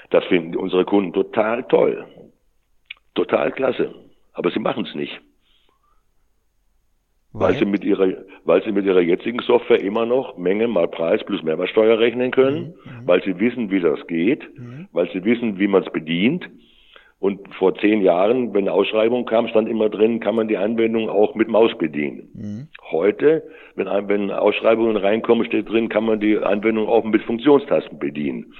Das 0.09 0.23
finden 0.25 0.55
unsere 0.55 0.85
Kunden 0.85 1.13
total 1.13 1.63
toll. 1.63 2.05
Total 3.15 3.51
klasse. 3.51 3.93
Aber 4.33 4.51
sie 4.51 4.59
machen 4.59 4.85
es 4.85 4.93
nicht. 4.95 5.19
Weil? 7.31 7.49
weil? 7.49 7.59
sie 7.59 7.65
mit 7.65 7.83
ihrer, 7.83 8.07
weil 8.45 8.63
sie 8.63 8.71
mit 8.71 8.85
ihrer 8.85 9.01
jetzigen 9.01 9.39
Software 9.39 9.81
immer 9.81 10.05
noch 10.05 10.37
Menge 10.37 10.67
mal 10.67 10.87
Preis 10.87 11.23
plus 11.25 11.41
Mehrwertsteuer 11.41 11.97
rechnen 11.97 12.29
können, 12.29 12.75
mhm, 12.85 13.01
mhm. 13.01 13.07
weil 13.07 13.23
sie 13.23 13.39
wissen, 13.39 13.71
wie 13.71 13.79
das 13.79 14.05
geht, 14.05 14.43
mhm. 14.57 14.87
weil 14.91 15.11
sie 15.11 15.23
wissen, 15.25 15.57
wie 15.57 15.67
man 15.67 15.83
es 15.83 15.91
bedient 15.91 16.47
und 17.23 17.55
vor 17.55 17.73
zehn 17.75 18.01
Jahren, 18.01 18.53
wenn 18.53 18.65
eine 18.67 18.73
Ausschreibung 18.73 19.25
kam, 19.25 19.47
stand 19.47 19.69
immer 19.69 19.89
drin, 19.89 20.19
kann 20.19 20.35
man 20.35 20.49
die 20.49 20.57
Anwendung 20.57 21.09
auch 21.09 21.35
mit 21.35 21.47
Maus 21.47 21.71
bedienen. 21.77 22.29
Mhm. 22.33 22.67
Heute, 22.93 23.43
wenn, 23.75 23.87
wenn 24.07 24.31
Ausschreibungen 24.31 24.95
reinkommen, 24.95 25.45
steht 25.45 25.69
drin, 25.69 25.89
kann 25.89 26.05
man 26.05 26.19
die 26.19 26.37
Anwendung 26.37 26.87
auch 26.87 27.03
mit 27.03 27.21
Funktionstasten 27.23 27.99
bedienen. 27.99 28.53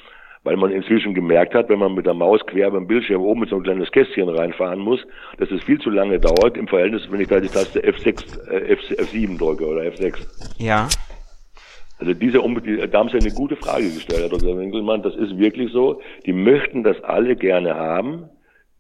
Weil 0.44 0.58
man 0.58 0.72
inzwischen 0.72 1.14
gemerkt 1.14 1.54
hat, 1.54 1.70
wenn 1.70 1.80
man 1.80 1.94
mit 1.94 2.06
der 2.06 2.14
Maus 2.14 2.46
quer 2.46 2.70
beim 2.70 2.86
Bildschirm 2.86 3.22
oben 3.22 3.42
mit 3.42 3.50
so 3.50 3.56
ein 3.56 3.64
kleines 3.64 3.90
Kästchen 3.92 4.28
reinfahren 4.28 4.80
muss, 4.80 5.00
dass 5.38 5.50
es 5.52 5.64
viel 5.64 5.80
zu 5.80 5.90
lange 5.90 6.20
dauert 6.20 6.58
im 6.58 6.68
Verhältnis, 6.68 7.10
wenn 7.10 7.22
ich 7.22 7.30
da 7.30 7.40
die 7.40 7.48
Taste 7.48 7.80
F6, 7.80 8.50
äh, 8.50 8.74
F7 8.74 9.38
drücke 9.38 9.66
oder 9.66 9.84
F6. 9.84 10.18
Ja. 10.58 10.90
Also 12.00 12.14
diese, 12.14 12.40
da 12.90 13.00
haben 13.00 13.10
Sie 13.10 13.20
eine 13.20 13.34
gute 13.34 13.56
Frage 13.56 13.86
gestellt, 13.86 14.24
Herr 14.24 14.38
Dr. 14.38 14.58
Winkelmann. 14.58 15.02
Das 15.02 15.16
ist 15.16 15.38
wirklich 15.38 15.72
so. 15.72 16.02
Die 16.26 16.34
möchten 16.34 16.84
das 16.84 17.02
alle 17.04 17.38
gerne 17.38 17.76
haben 17.76 18.30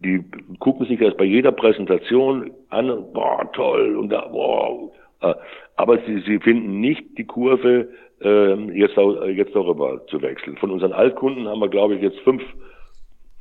die 0.03 0.23
gucken 0.59 0.85
sich 0.87 0.99
das 0.99 1.15
bei 1.15 1.23
jeder 1.23 1.51
Präsentation 1.51 2.51
an, 2.69 2.87
boah, 3.13 3.49
toll, 3.53 3.95
und 3.95 4.09
da, 4.09 4.27
boah, 4.27 4.91
aber 5.75 5.99
sie, 6.05 6.21
sie 6.21 6.39
finden 6.39 6.79
nicht 6.79 7.17
die 7.17 7.25
Kurve, 7.25 7.89
äh, 8.21 8.53
jetzt, 8.77 8.95
jetzt 9.35 9.55
darüber 9.55 10.05
zu 10.07 10.21
wechseln. 10.21 10.57
Von 10.57 10.71
unseren 10.71 10.93
Altkunden 10.93 11.47
haben 11.47 11.59
wir, 11.59 11.69
glaube 11.69 11.95
ich, 11.95 12.01
jetzt 12.01 12.19
fünf, 12.19 12.43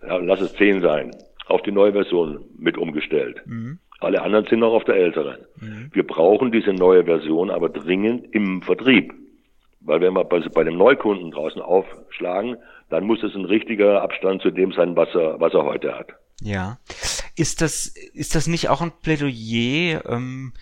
ja, 0.07 0.17
lass 0.17 0.41
es 0.41 0.55
zehn 0.55 0.81
sein, 0.81 1.11
auf 1.47 1.63
die 1.63 1.73
neue 1.73 1.93
Version 1.93 2.45
mit 2.57 2.79
umgestellt. 2.79 3.43
Mhm. 3.47 3.79
Alle 4.01 4.23
anderen 4.23 4.47
sind 4.47 4.61
noch 4.61 4.73
auf 4.73 4.85
der 4.85 4.97
älteren. 4.97 5.39
Mhm. 5.61 5.91
Wir 5.93 6.07
brauchen 6.07 6.51
diese 6.51 6.73
neue 6.73 7.05
Version 7.05 7.51
aber 7.51 7.69
dringend 7.69 8.35
im 8.35 8.63
Vertrieb. 8.63 9.15
Weil 9.81 10.01
wenn 10.01 10.15
wir 10.15 10.25
bei, 10.25 10.41
bei 10.41 10.65
dem 10.65 10.77
Neukunden 10.77 11.31
draußen 11.31 11.61
aufschlagen, 11.61 12.57
dann 12.89 13.05
muss 13.05 13.23
es 13.23 13.35
ein 13.35 13.45
richtiger 13.45 14.03
Abstand 14.03 14.43
zu 14.43 14.51
dem 14.51 14.73
sein, 14.73 14.97
was 14.97 15.09
er, 15.15 15.41
was 15.41 15.55
er 15.55 15.65
heute 15.65 15.97
hat. 15.99 16.09
Ja. 16.41 16.79
Ist 17.37 17.63
das, 17.63 17.87
ist 17.87 18.35
das 18.35 18.47
nicht 18.47 18.69
auch 18.69 18.81
ein 18.83 18.93
Plädoyer, 19.03 20.05
ähm, 20.09 20.53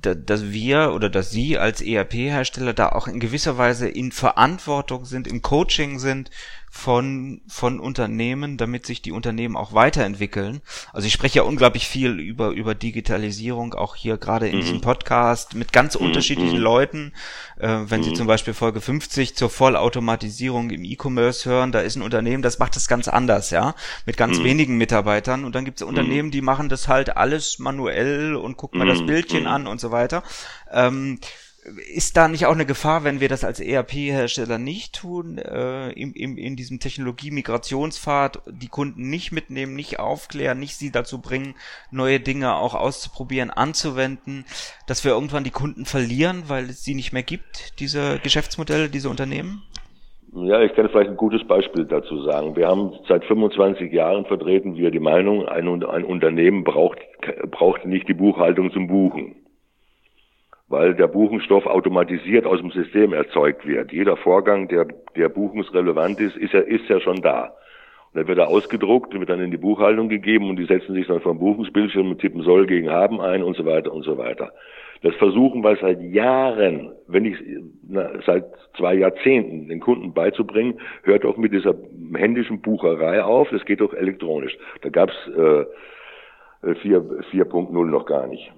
dass 0.00 0.50
wir 0.50 0.92
oder 0.92 1.08
dass 1.08 1.30
Sie 1.30 1.58
als 1.58 1.80
ERP-Hersteller 1.80 2.72
da 2.72 2.90
auch 2.90 3.08
in 3.08 3.20
gewisser 3.20 3.58
Weise 3.58 3.88
in 3.88 4.12
Verantwortung 4.12 5.04
sind, 5.04 5.26
im 5.26 5.42
Coaching 5.42 5.98
sind 5.98 6.30
von, 6.72 7.42
von 7.48 7.80
Unternehmen, 7.80 8.56
damit 8.56 8.86
sich 8.86 9.02
die 9.02 9.10
Unternehmen 9.10 9.56
auch 9.56 9.72
weiterentwickeln. 9.72 10.62
Also 10.92 11.08
ich 11.08 11.12
spreche 11.12 11.40
ja 11.40 11.42
unglaublich 11.42 11.88
viel 11.88 12.20
über, 12.20 12.50
über 12.50 12.76
Digitalisierung, 12.76 13.74
auch 13.74 13.96
hier 13.96 14.18
gerade 14.18 14.48
in 14.48 14.56
mhm. 14.56 14.60
diesem 14.60 14.80
Podcast 14.80 15.54
mit 15.54 15.72
ganz 15.72 15.98
mhm. 15.98 16.06
unterschiedlichen 16.06 16.58
mhm. 16.58 16.62
Leuten. 16.62 17.12
Äh, 17.58 17.76
wenn 17.86 18.04
Sie 18.04 18.10
mhm. 18.10 18.14
zum 18.14 18.26
Beispiel 18.28 18.54
Folge 18.54 18.80
50 18.80 19.34
zur 19.34 19.50
Vollautomatisierung 19.50 20.70
im 20.70 20.84
E-Commerce 20.84 21.50
hören, 21.50 21.72
da 21.72 21.80
ist 21.80 21.96
ein 21.96 22.02
Unternehmen, 22.02 22.42
das 22.42 22.60
macht 22.60 22.76
das 22.76 22.86
ganz 22.86 23.08
anders, 23.08 23.50
ja, 23.50 23.74
mit 24.06 24.16
ganz 24.16 24.38
mhm. 24.38 24.44
wenigen 24.44 24.76
Mitarbeitern. 24.76 25.44
Und 25.44 25.56
dann 25.56 25.64
gibt 25.64 25.80
es 25.80 25.86
Unternehmen, 25.86 26.30
die 26.30 26.40
machen 26.40 26.68
das 26.68 26.86
halt 26.86 27.16
alles 27.16 27.58
manuell 27.58 28.36
und 28.36 28.56
gucken 28.56 28.78
mal 28.78 28.86
das 28.86 29.04
Bildchen 29.04 29.48
an 29.48 29.66
und 29.66 29.80
so 29.80 29.90
weiter. 29.90 30.22
Ähm, 30.70 31.18
ist 31.94 32.16
da 32.16 32.28
nicht 32.28 32.46
auch 32.46 32.54
eine 32.54 32.66
Gefahr, 32.66 33.04
wenn 33.04 33.20
wir 33.20 33.28
das 33.28 33.44
als 33.44 33.60
ERP-Hersteller 33.60 34.58
nicht 34.58 34.94
tun, 35.00 35.38
äh, 35.38 35.90
im, 35.92 36.12
im, 36.14 36.36
in 36.36 36.56
diesem 36.56 36.80
Technologie-Migrationspfad 36.80 38.42
die 38.46 38.68
Kunden 38.68 39.08
nicht 39.08 39.32
mitnehmen, 39.32 39.74
nicht 39.74 39.98
aufklären, 39.98 40.58
nicht 40.58 40.76
sie 40.76 40.90
dazu 40.90 41.20
bringen, 41.20 41.54
neue 41.90 42.20
Dinge 42.20 42.54
auch 42.56 42.74
auszuprobieren, 42.74 43.50
anzuwenden, 43.50 44.44
dass 44.86 45.04
wir 45.04 45.12
irgendwann 45.12 45.44
die 45.44 45.50
Kunden 45.50 45.84
verlieren, 45.84 46.44
weil 46.48 46.64
es 46.64 46.84
sie 46.84 46.94
nicht 46.94 47.12
mehr 47.12 47.22
gibt, 47.22 47.80
diese 47.80 48.18
Geschäftsmodelle, 48.22 48.88
diese 48.88 49.08
Unternehmen? 49.08 49.62
Ja, 50.32 50.62
ich 50.62 50.72
kann 50.74 50.88
vielleicht 50.88 51.10
ein 51.10 51.16
gutes 51.16 51.44
Beispiel 51.46 51.86
dazu 51.86 52.22
sagen. 52.22 52.54
Wir 52.54 52.68
haben 52.68 52.92
seit 53.08 53.24
25 53.24 53.92
Jahren 53.92 54.24
vertreten 54.26 54.76
wir 54.76 54.92
die 54.92 55.00
Meinung, 55.00 55.46
ein, 55.46 55.66
ein 55.84 56.04
Unternehmen 56.04 56.62
braucht, 56.62 56.98
braucht 57.50 57.84
nicht 57.84 58.08
die 58.08 58.14
Buchhaltung 58.14 58.70
zum 58.70 58.86
Buchen. 58.86 59.34
Weil 60.70 60.94
der 60.94 61.08
Buchenstoff 61.08 61.66
automatisiert 61.66 62.46
aus 62.46 62.60
dem 62.60 62.70
System 62.70 63.12
erzeugt 63.12 63.66
wird. 63.66 63.92
Jeder 63.92 64.16
Vorgang, 64.16 64.68
der, 64.68 64.86
der 65.16 65.28
buchungsrelevant 65.28 66.18
ist, 66.20 66.36
ist 66.36 66.54
ja, 66.54 66.60
ist 66.60 66.88
ja 66.88 67.00
schon 67.00 67.20
da. 67.20 67.52
Und 68.12 68.20
dann 68.20 68.28
wird 68.28 68.38
er 68.38 68.48
ausgedruckt, 68.48 69.12
wird 69.12 69.28
dann 69.28 69.40
in 69.40 69.50
die 69.50 69.56
Buchhaltung 69.56 70.08
gegeben 70.08 70.48
und 70.48 70.56
die 70.56 70.64
setzen 70.64 70.94
sich 70.94 71.06
dann 71.06 71.20
vom 71.20 71.38
Buchungsbildschirm 71.38 72.10
und 72.10 72.20
tippen 72.20 72.42
soll 72.42 72.66
gegen 72.66 72.88
haben 72.88 73.20
ein 73.20 73.42
und 73.42 73.56
so 73.56 73.66
weiter 73.66 73.92
und 73.92 74.04
so 74.04 74.16
weiter. 74.16 74.52
Das 75.02 75.14
versuchen 75.16 75.62
wir 75.64 75.76
seit 75.76 76.00
Jahren, 76.02 76.92
wenn 77.08 77.22
nicht 77.22 77.42
na, 77.88 78.10
seit 78.24 78.44
zwei 78.76 78.94
Jahrzehnten, 78.94 79.68
den 79.68 79.80
Kunden 79.80 80.12
beizubringen, 80.12 80.80
hört 81.02 81.24
auch 81.24 81.36
mit 81.36 81.52
dieser 81.52 81.74
händischen 82.14 82.60
Bucherei 82.60 83.22
auf, 83.22 83.48
das 83.50 83.64
geht 83.64 83.80
doch 83.80 83.94
elektronisch. 83.94 84.56
Da 84.82 84.90
gab's 84.90 85.14
äh, 85.36 85.64
4.0 86.62 87.86
noch 87.86 88.06
gar 88.06 88.26
nicht. 88.26 88.52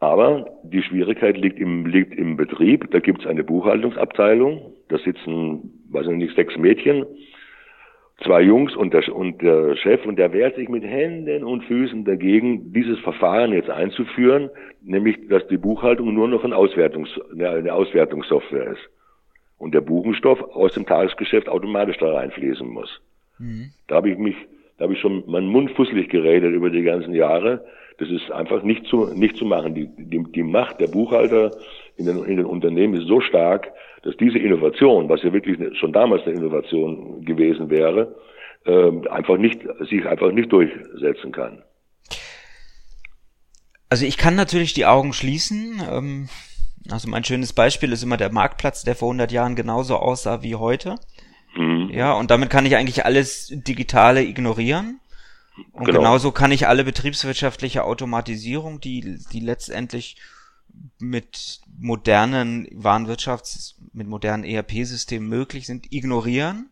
Aber 0.00 0.50
die 0.62 0.82
Schwierigkeit 0.82 1.36
liegt 1.36 1.58
im, 1.58 1.86
liegt 1.86 2.14
im 2.14 2.36
Betrieb. 2.36 2.90
Da 2.90 3.00
gibt's 3.00 3.26
eine 3.26 3.44
Buchhaltungsabteilung, 3.44 4.72
da 4.88 4.98
sitzen, 4.98 5.84
weiß 5.90 6.06
ich 6.06 6.16
nicht, 6.16 6.34
sechs 6.34 6.56
Mädchen 6.56 7.04
zwei 8.24 8.42
Jungs 8.42 8.76
und 8.76 8.92
der, 8.92 9.14
und 9.14 9.40
der 9.40 9.76
Chef 9.76 10.04
und 10.04 10.16
der 10.16 10.32
wehrt 10.32 10.56
sich 10.56 10.68
mit 10.68 10.84
Händen 10.84 11.44
und 11.44 11.64
Füßen 11.64 12.04
dagegen, 12.04 12.72
dieses 12.72 12.98
Verfahren 13.00 13.52
jetzt 13.52 13.70
einzuführen, 13.70 14.50
nämlich, 14.82 15.28
dass 15.28 15.46
die 15.48 15.56
Buchhaltung 15.56 16.14
nur 16.14 16.28
noch 16.28 16.44
ein 16.44 16.52
Auswertungs, 16.52 17.08
eine 17.32 17.72
Auswertungssoftware 17.72 18.72
ist 18.72 18.90
und 19.58 19.72
der 19.74 19.80
Buchenstoff 19.80 20.40
aus 20.54 20.74
dem 20.74 20.86
Tagesgeschäft 20.86 21.48
automatisch 21.48 21.96
da 21.98 22.12
reinfließen 22.12 22.68
muss. 22.68 23.00
Mhm. 23.38 23.70
Da 23.88 23.96
habe 23.96 24.10
ich 24.10 24.18
mich, 24.18 24.36
da 24.80 24.84
habe 24.84 24.94
ich 24.94 25.00
schon 25.00 25.24
meinen 25.26 25.48
Mund 25.48 25.72
fusselig 25.72 26.08
geredet 26.08 26.54
über 26.54 26.70
die 26.70 26.82
ganzen 26.82 27.12
Jahre. 27.12 27.62
Das 27.98 28.08
ist 28.08 28.30
einfach 28.30 28.62
nicht 28.62 28.86
zu, 28.86 29.12
nicht 29.14 29.36
zu 29.36 29.44
machen. 29.44 29.74
Die, 29.74 29.90
die, 29.94 30.24
die 30.32 30.42
Macht 30.42 30.80
der 30.80 30.86
Buchhalter 30.86 31.50
in 31.98 32.06
den, 32.06 32.24
in 32.24 32.38
den 32.38 32.46
Unternehmen 32.46 32.94
ist 32.94 33.06
so 33.06 33.20
stark, 33.20 33.70
dass 34.04 34.16
diese 34.16 34.38
Innovation, 34.38 35.10
was 35.10 35.22
ja 35.22 35.34
wirklich 35.34 35.58
schon 35.78 35.92
damals 35.92 36.26
eine 36.26 36.36
Innovation 36.36 37.22
gewesen 37.26 37.68
wäre, 37.68 38.16
äh, 38.64 39.06
einfach 39.10 39.36
nicht, 39.36 39.60
sich 39.80 40.06
einfach 40.06 40.32
nicht 40.32 40.50
durchsetzen 40.50 41.30
kann. 41.30 41.62
Also 43.90 44.06
ich 44.06 44.16
kann 44.16 44.34
natürlich 44.34 44.72
die 44.72 44.86
Augen 44.86 45.12
schließen. 45.12 45.82
Ähm, 45.92 46.28
also 46.90 47.06
mein 47.06 47.24
schönes 47.24 47.52
Beispiel 47.52 47.92
ist 47.92 48.02
immer 48.02 48.16
der 48.16 48.32
Marktplatz, 48.32 48.82
der 48.82 48.96
vor 48.96 49.08
100 49.08 49.30
Jahren 49.30 49.56
genauso 49.56 49.96
aussah 49.96 50.42
wie 50.42 50.54
heute. 50.54 50.94
Mhm. 51.54 51.90
Ja, 51.90 52.12
und 52.12 52.30
damit 52.30 52.50
kann 52.50 52.66
ich 52.66 52.76
eigentlich 52.76 53.04
alles 53.04 53.48
Digitale 53.50 54.22
ignorieren. 54.24 55.00
Und 55.72 55.84
genau. 55.84 55.98
genauso 55.98 56.32
kann 56.32 56.52
ich 56.52 56.68
alle 56.68 56.84
betriebswirtschaftliche 56.84 57.84
Automatisierung, 57.84 58.80
die, 58.80 59.18
die 59.32 59.40
letztendlich 59.40 60.16
mit 60.98 61.60
modernen 61.78 62.66
Warenwirtschafts-, 62.72 63.74
mit 63.92 64.06
modernen 64.06 64.44
ERP-Systemen 64.44 65.28
möglich 65.28 65.66
sind, 65.66 65.92
ignorieren. 65.92 66.70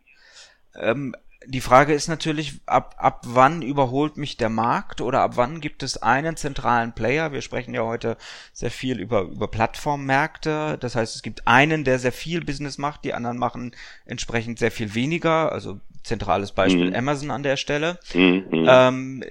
Ähm, 0.75 1.14
die 1.47 1.61
Frage 1.61 1.95
ist 1.95 2.09
natürlich, 2.09 2.61
ab, 2.66 2.97
ab 2.99 3.23
wann 3.25 3.62
überholt 3.62 4.16
mich 4.16 4.37
der 4.37 4.49
Markt 4.49 5.00
oder 5.00 5.21
ab 5.21 5.33
wann 5.37 5.61
gibt 5.61 5.83
es 5.83 5.97
einen 5.97 6.37
zentralen 6.37 6.92
Player? 6.92 7.33
Wir 7.33 7.42
sprechen 7.42 7.75
ja 7.75 7.83
heute 7.83 8.16
sehr 8.52 8.71
viel 8.71 8.99
über, 8.99 9.23
über 9.23 9.49
Plattformmärkte. 9.49 10.78
Das 10.80 10.97
heißt, 10.97 11.14
es 11.14 11.23
gibt 11.23 11.47
einen, 11.47 11.85
der 11.85 11.99
sehr 12.00 12.12
viel 12.12 12.45
Business 12.45 12.76
macht, 12.76 13.04
die 13.04 13.14
anderen 13.14 13.38
machen 13.38 13.75
entsprechend 14.04 14.59
sehr 14.59 14.73
viel 14.73 14.95
weniger. 14.95 15.52
Also 15.52 15.80
zentrales 16.02 16.52
Beispiel 16.52 16.90
mhm. 16.90 16.97
Amazon 16.97 17.30
an 17.30 17.42
der 17.42 17.57
Stelle. 17.57 18.00
Mhm. 18.14 18.66
Ähm, 18.66 19.25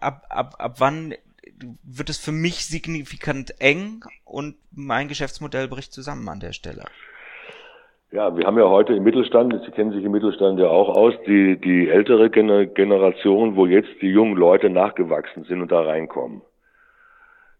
ab, 0.00 0.26
ab, 0.30 0.56
ab 0.58 0.74
wann 0.78 1.14
wird 1.82 2.08
es 2.08 2.18
für 2.18 2.32
mich 2.32 2.64
signifikant 2.66 3.60
eng 3.60 4.04
und 4.24 4.56
mein 4.70 5.08
Geschäftsmodell 5.08 5.68
bricht 5.68 5.92
zusammen 5.92 6.28
an 6.28 6.40
der 6.40 6.52
Stelle. 6.52 6.84
Ja, 8.10 8.34
wir 8.34 8.46
haben 8.46 8.58
ja 8.58 8.66
heute 8.66 8.94
im 8.94 9.02
Mittelstand, 9.02 9.54
Sie 9.66 9.70
kennen 9.70 9.92
sich 9.92 10.02
im 10.02 10.12
Mittelstand 10.12 10.58
ja 10.58 10.68
auch 10.68 10.96
aus, 10.96 11.12
die, 11.26 11.60
die 11.60 11.90
ältere 11.90 12.30
Generation, 12.30 13.54
wo 13.54 13.66
jetzt 13.66 14.00
die 14.00 14.08
jungen 14.08 14.34
Leute 14.34 14.70
nachgewachsen 14.70 15.44
sind 15.44 15.60
und 15.60 15.70
da 15.70 15.82
reinkommen. 15.82 16.40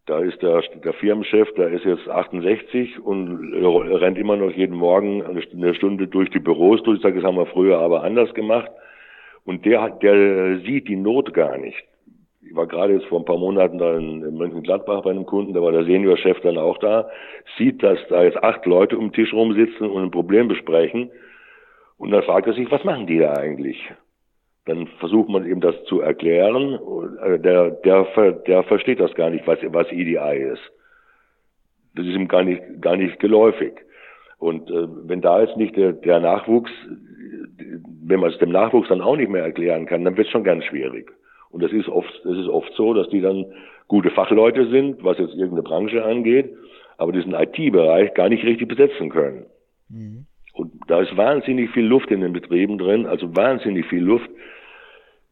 Da 0.07 0.17
ist 0.17 0.41
der, 0.41 0.63
der 0.83 0.93
Firmenchef, 0.93 1.53
der 1.53 1.67
ist 1.67 1.85
jetzt 1.85 2.09
68 2.09 2.99
und 2.99 3.53
rennt 3.53 4.17
immer 4.17 4.37
noch 4.37 4.49
jeden 4.49 4.75
Morgen 4.75 5.23
eine 5.23 5.75
Stunde 5.75 6.07
durch 6.07 6.31
die 6.31 6.39
Büros 6.39 6.81
durch. 6.81 6.97
Ich 6.97 7.03
sage, 7.03 7.17
das 7.17 7.25
haben 7.25 7.37
wir 7.37 7.45
früher 7.45 7.77
aber 7.77 8.03
anders 8.03 8.33
gemacht. 8.33 8.71
Und 9.45 9.65
der, 9.65 9.91
der 10.01 10.61
sieht 10.61 10.87
die 10.87 10.95
Not 10.95 11.31
gar 11.35 11.59
nicht 11.59 11.85
ich 12.41 12.55
war 12.55 12.67
gerade 12.67 12.93
jetzt 12.93 13.07
vor 13.07 13.19
ein 13.19 13.25
paar 13.25 13.37
Monaten 13.37 13.77
da 13.77 13.97
in, 13.97 14.23
in 14.23 14.37
Mönchengladbach 14.37 15.03
bei 15.03 15.11
einem 15.11 15.25
Kunden, 15.25 15.53
da 15.53 15.61
war 15.61 15.71
der 15.71 15.83
Seniorchef 15.83 16.39
dann 16.41 16.57
auch 16.57 16.77
da, 16.77 17.09
sieht, 17.57 17.83
dass 17.83 17.99
da 18.09 18.23
jetzt 18.23 18.41
acht 18.43 18.65
Leute 18.65 18.97
um 18.97 19.07
den 19.07 19.13
Tisch 19.13 19.33
rumsitzen 19.33 19.89
und 19.89 20.03
ein 20.03 20.11
Problem 20.11 20.47
besprechen. 20.47 21.11
Und 21.97 22.11
dann 22.11 22.23
fragt 22.23 22.47
er 22.47 22.53
sich, 22.53 22.71
was 22.71 22.83
machen 22.85 23.07
die 23.07 23.19
da 23.19 23.33
eigentlich? 23.33 23.77
Dann 24.65 24.87
versucht 24.99 25.29
man 25.29 25.45
ihm 25.45 25.59
das 25.59 25.75
zu 25.85 25.99
erklären. 25.99 26.79
Äh, 27.21 27.39
der, 27.39 27.71
der, 27.71 28.05
der 28.47 28.63
versteht 28.63 28.99
das 28.99 29.13
gar 29.15 29.29
nicht, 29.29 29.45
was, 29.45 29.59
was 29.63 29.91
EDI 29.91 30.51
ist. 30.53 30.61
Das 31.95 32.05
ist 32.05 32.15
ihm 32.15 32.27
gar 32.29 32.43
nicht, 32.43 32.61
gar 32.81 32.95
nicht 32.95 33.19
geläufig. 33.19 33.73
Und 34.37 34.69
äh, 34.69 34.87
wenn 35.07 35.21
da 35.21 35.41
jetzt 35.41 35.57
nicht 35.57 35.75
der, 35.75 35.91
der 35.91 36.21
Nachwuchs, 36.21 36.71
wenn 38.01 38.21
man 38.21 38.31
es 38.31 38.37
dem 38.37 38.51
Nachwuchs 38.51 38.87
dann 38.87 39.01
auch 39.01 39.17
nicht 39.17 39.29
mehr 39.29 39.43
erklären 39.43 39.85
kann, 39.85 40.05
dann 40.05 40.15
wird 40.15 40.27
es 40.27 40.31
schon 40.31 40.45
ganz 40.45 40.63
schwierig. 40.63 41.11
Und 41.51 41.63
das 41.63 41.71
ist 41.71 41.89
oft, 41.89 42.13
das 42.23 42.37
ist 42.37 42.47
oft 42.47 42.71
so, 42.75 42.93
dass 42.93 43.09
die 43.09 43.21
dann 43.21 43.45
gute 43.87 44.11
Fachleute 44.11 44.69
sind, 44.69 45.03
was 45.03 45.17
jetzt 45.17 45.33
irgendeine 45.33 45.63
Branche 45.63 46.03
angeht, 46.03 46.53
aber 46.97 47.11
diesen 47.11 47.33
IT-Bereich 47.33 48.13
gar 48.13 48.29
nicht 48.29 48.43
richtig 48.43 48.67
besetzen 48.67 49.09
können. 49.09 49.45
Mhm. 49.89 50.25
Und 50.53 50.71
da 50.87 51.01
ist 51.01 51.15
wahnsinnig 51.15 51.71
viel 51.71 51.85
Luft 51.85 52.11
in 52.11 52.21
den 52.21 52.33
Betrieben 52.33 52.77
drin, 52.77 53.05
also 53.05 53.35
wahnsinnig 53.35 53.85
viel 53.87 54.03
Luft. 54.03 54.29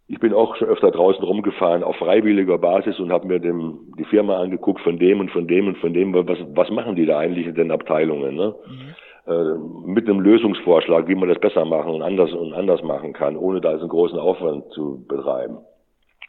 Ich 0.07 0.19
bin 0.19 0.33
auch 0.33 0.55
schon 0.55 0.69
öfter 0.69 0.89
draußen 0.89 1.23
rumgefahren 1.23 1.83
auf 1.83 1.97
freiwilliger 1.97 2.57
Basis 2.57 2.97
und 2.99 3.11
habe 3.11 3.27
mir 3.27 3.39
dem, 3.39 3.93
die 3.99 4.05
Firma 4.05 4.37
angeguckt 4.37 4.79
von 4.81 4.97
dem 4.97 5.19
und 5.19 5.29
von 5.31 5.47
dem 5.47 5.67
und 5.67 5.77
von 5.79 5.93
dem, 5.93 6.13
was, 6.13 6.39
was 6.55 6.69
machen 6.69 6.95
die 6.95 7.05
da 7.05 7.19
eigentlich 7.19 7.45
in 7.45 7.55
den 7.55 7.71
Abteilungen? 7.71 8.35
Ne? 8.35 8.55
Mhm. 8.65 9.31
Äh, 9.31 9.57
mit 9.85 10.07
einem 10.07 10.21
Lösungsvorschlag, 10.21 11.09
wie 11.09 11.15
man 11.15 11.27
das 11.27 11.39
besser 11.39 11.65
machen 11.65 11.91
und 11.91 12.01
anders 12.01 12.31
und 12.31 12.53
anders 12.53 12.81
machen 12.81 13.11
kann, 13.11 13.35
ohne 13.35 13.59
da 13.59 13.71
einen 13.71 13.89
großen 13.89 14.17
Aufwand 14.17 14.71
zu 14.71 15.05
betreiben. 15.09 15.57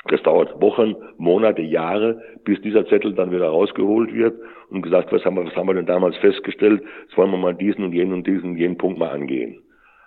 Das 0.07 0.23
dauert 0.23 0.61
Wochen, 0.63 0.95
Monate, 1.17 1.63
Jahre, 1.63 2.23
bis 2.45 2.61
dieser 2.63 2.87
Zettel 2.87 3.15
dann 3.15 3.33
wieder 3.33 3.49
rausgeholt 3.49 4.15
wird 4.15 4.39
und 4.71 4.83
gesagt, 4.83 5.13
was 5.13 5.25
haben 5.25 5.37
wir, 5.37 5.45
was 5.45 5.57
haben 5.57 5.67
wir 5.67 5.75
denn 5.75 5.87
damals 5.87 6.17
festgestellt? 6.19 6.83
Jetzt 7.03 7.17
wollen 7.17 7.31
wir 7.31 7.39
mal 7.39 7.55
diesen 7.55 7.85
und 7.85 7.93
jenen 7.93 8.13
und 8.13 8.27
diesen 8.27 8.51
und 8.51 8.57
jenen 8.57 8.79
Punkt 8.79 8.99
mal 8.99 9.11
angehen. 9.11 9.61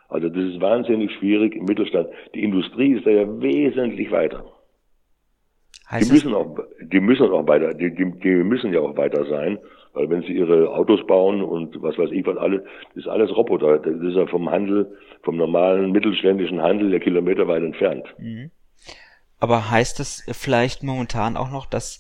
Also 0.08 0.30
das 0.30 0.44
ist 0.44 0.62
wahnsinnig 0.62 1.12
schwierig 1.14 1.56
im 1.56 1.66
Mittelstand. 1.66 2.10
Die 2.36 2.44
Industrie 2.44 2.94
ist 2.94 3.06
da 3.06 3.12
ja 3.12 3.42
wesentlich 3.42 4.12
weiter. 4.12 4.44
Heißt 5.90 6.10
die 6.10 6.14
müssen 6.14 6.34
auch, 6.34 6.58
die 6.82 7.00
müssen 7.00 7.30
auch 7.30 7.48
weiter, 7.48 7.74
die, 7.74 7.94
die, 7.94 8.12
die 8.20 8.44
müssen 8.44 8.74
ja 8.74 8.80
auch 8.80 8.96
weiter 8.96 9.26
sein, 9.26 9.60
weil 9.94 10.10
wenn 10.10 10.22
sie 10.22 10.34
ihre 10.34 10.70
Autos 10.70 11.06
bauen 11.06 11.42
und 11.42 11.82
was 11.82 11.98
weiß 11.98 12.12
ich 12.12 12.26
was 12.26 12.38
alles, 12.38 12.62
das 12.90 13.04
ist 13.04 13.08
alles 13.08 13.36
Roboter. 13.36 13.80
Das 13.80 13.94
ist 13.94 14.16
ja 14.16 14.26
vom 14.28 14.50
Handel, 14.50 14.98
vom 15.24 15.36
normalen 15.36 15.92
mittelständischen 15.92 16.62
Handel 16.62 16.92
der 16.92 17.02
Kilometer 17.02 17.48
weit 17.48 17.64
entfernt. 17.64 18.06
Mhm. 18.18 18.52
Aber 19.42 19.72
heißt 19.72 20.00
das 20.00 20.24
vielleicht 20.32 20.84
momentan 20.84 21.36
auch 21.36 21.50
noch, 21.50 21.66
dass, 21.66 21.98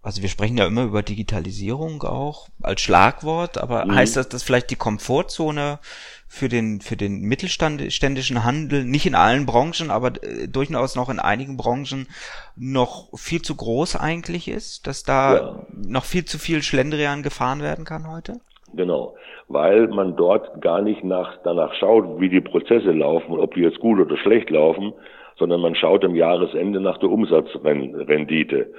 also 0.00 0.22
wir 0.22 0.30
sprechen 0.30 0.56
ja 0.56 0.66
immer 0.66 0.84
über 0.84 1.02
Digitalisierung 1.02 2.02
auch 2.02 2.48
als 2.62 2.80
Schlagwort, 2.80 3.58
aber 3.58 3.84
mhm. 3.84 3.94
heißt 3.94 4.16
das, 4.16 4.30
dass 4.30 4.42
vielleicht 4.42 4.70
die 4.70 4.76
Komfortzone 4.76 5.78
für 6.26 6.48
den, 6.48 6.80
für 6.80 6.96
den 6.96 7.20
mittelständischen 7.20 8.42
Handel, 8.42 8.86
nicht 8.86 9.04
in 9.04 9.14
allen 9.14 9.44
Branchen, 9.44 9.90
aber 9.90 10.12
äh, 10.22 10.48
durchaus 10.48 10.96
noch 10.96 11.10
in 11.10 11.18
einigen 11.18 11.58
Branchen 11.58 12.08
noch 12.56 13.10
viel 13.18 13.42
zu 13.42 13.54
groß 13.54 13.96
eigentlich 13.96 14.48
ist, 14.48 14.86
dass 14.86 15.02
da 15.02 15.36
ja. 15.36 15.66
noch 15.76 16.04
viel 16.04 16.24
zu 16.24 16.38
viel 16.38 16.62
Schlendrian 16.62 17.22
gefahren 17.22 17.60
werden 17.60 17.84
kann 17.84 18.10
heute? 18.10 18.40
Genau, 18.72 19.14
weil 19.48 19.88
man 19.88 20.16
dort 20.16 20.62
gar 20.62 20.80
nicht 20.80 21.04
nach, 21.04 21.36
danach 21.44 21.74
schaut, 21.74 22.18
wie 22.18 22.30
die 22.30 22.40
Prozesse 22.40 22.92
laufen 22.92 23.32
und 23.32 23.40
ob 23.40 23.52
die 23.52 23.60
jetzt 23.60 23.80
gut 23.80 24.00
oder 24.00 24.16
schlecht 24.16 24.48
laufen, 24.48 24.94
sondern 25.42 25.60
man 25.60 25.74
schaut 25.74 26.04
am 26.04 26.14
Jahresende 26.14 26.80
nach 26.80 26.98
der 26.98 27.10
Umsatzrendite. 27.10 28.72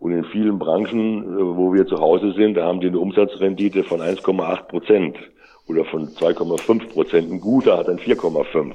Und 0.00 0.10
in 0.10 0.24
vielen 0.24 0.58
Branchen, 0.58 1.22
äh, 1.22 1.56
wo 1.56 1.72
wir 1.72 1.86
zu 1.86 2.00
Hause 2.00 2.32
sind, 2.32 2.56
da 2.56 2.64
haben 2.64 2.80
die 2.80 2.88
eine 2.88 2.98
Umsatzrendite 2.98 3.84
von 3.84 4.00
1,8 4.00 4.62
Prozent 4.66 5.16
oder 5.68 5.84
von 5.84 6.08
2,5 6.08 6.88
Prozent. 6.92 7.30
Ein 7.30 7.40
guter 7.40 7.78
hat 7.78 7.86
dann 7.86 8.00
4,5. 8.00 8.72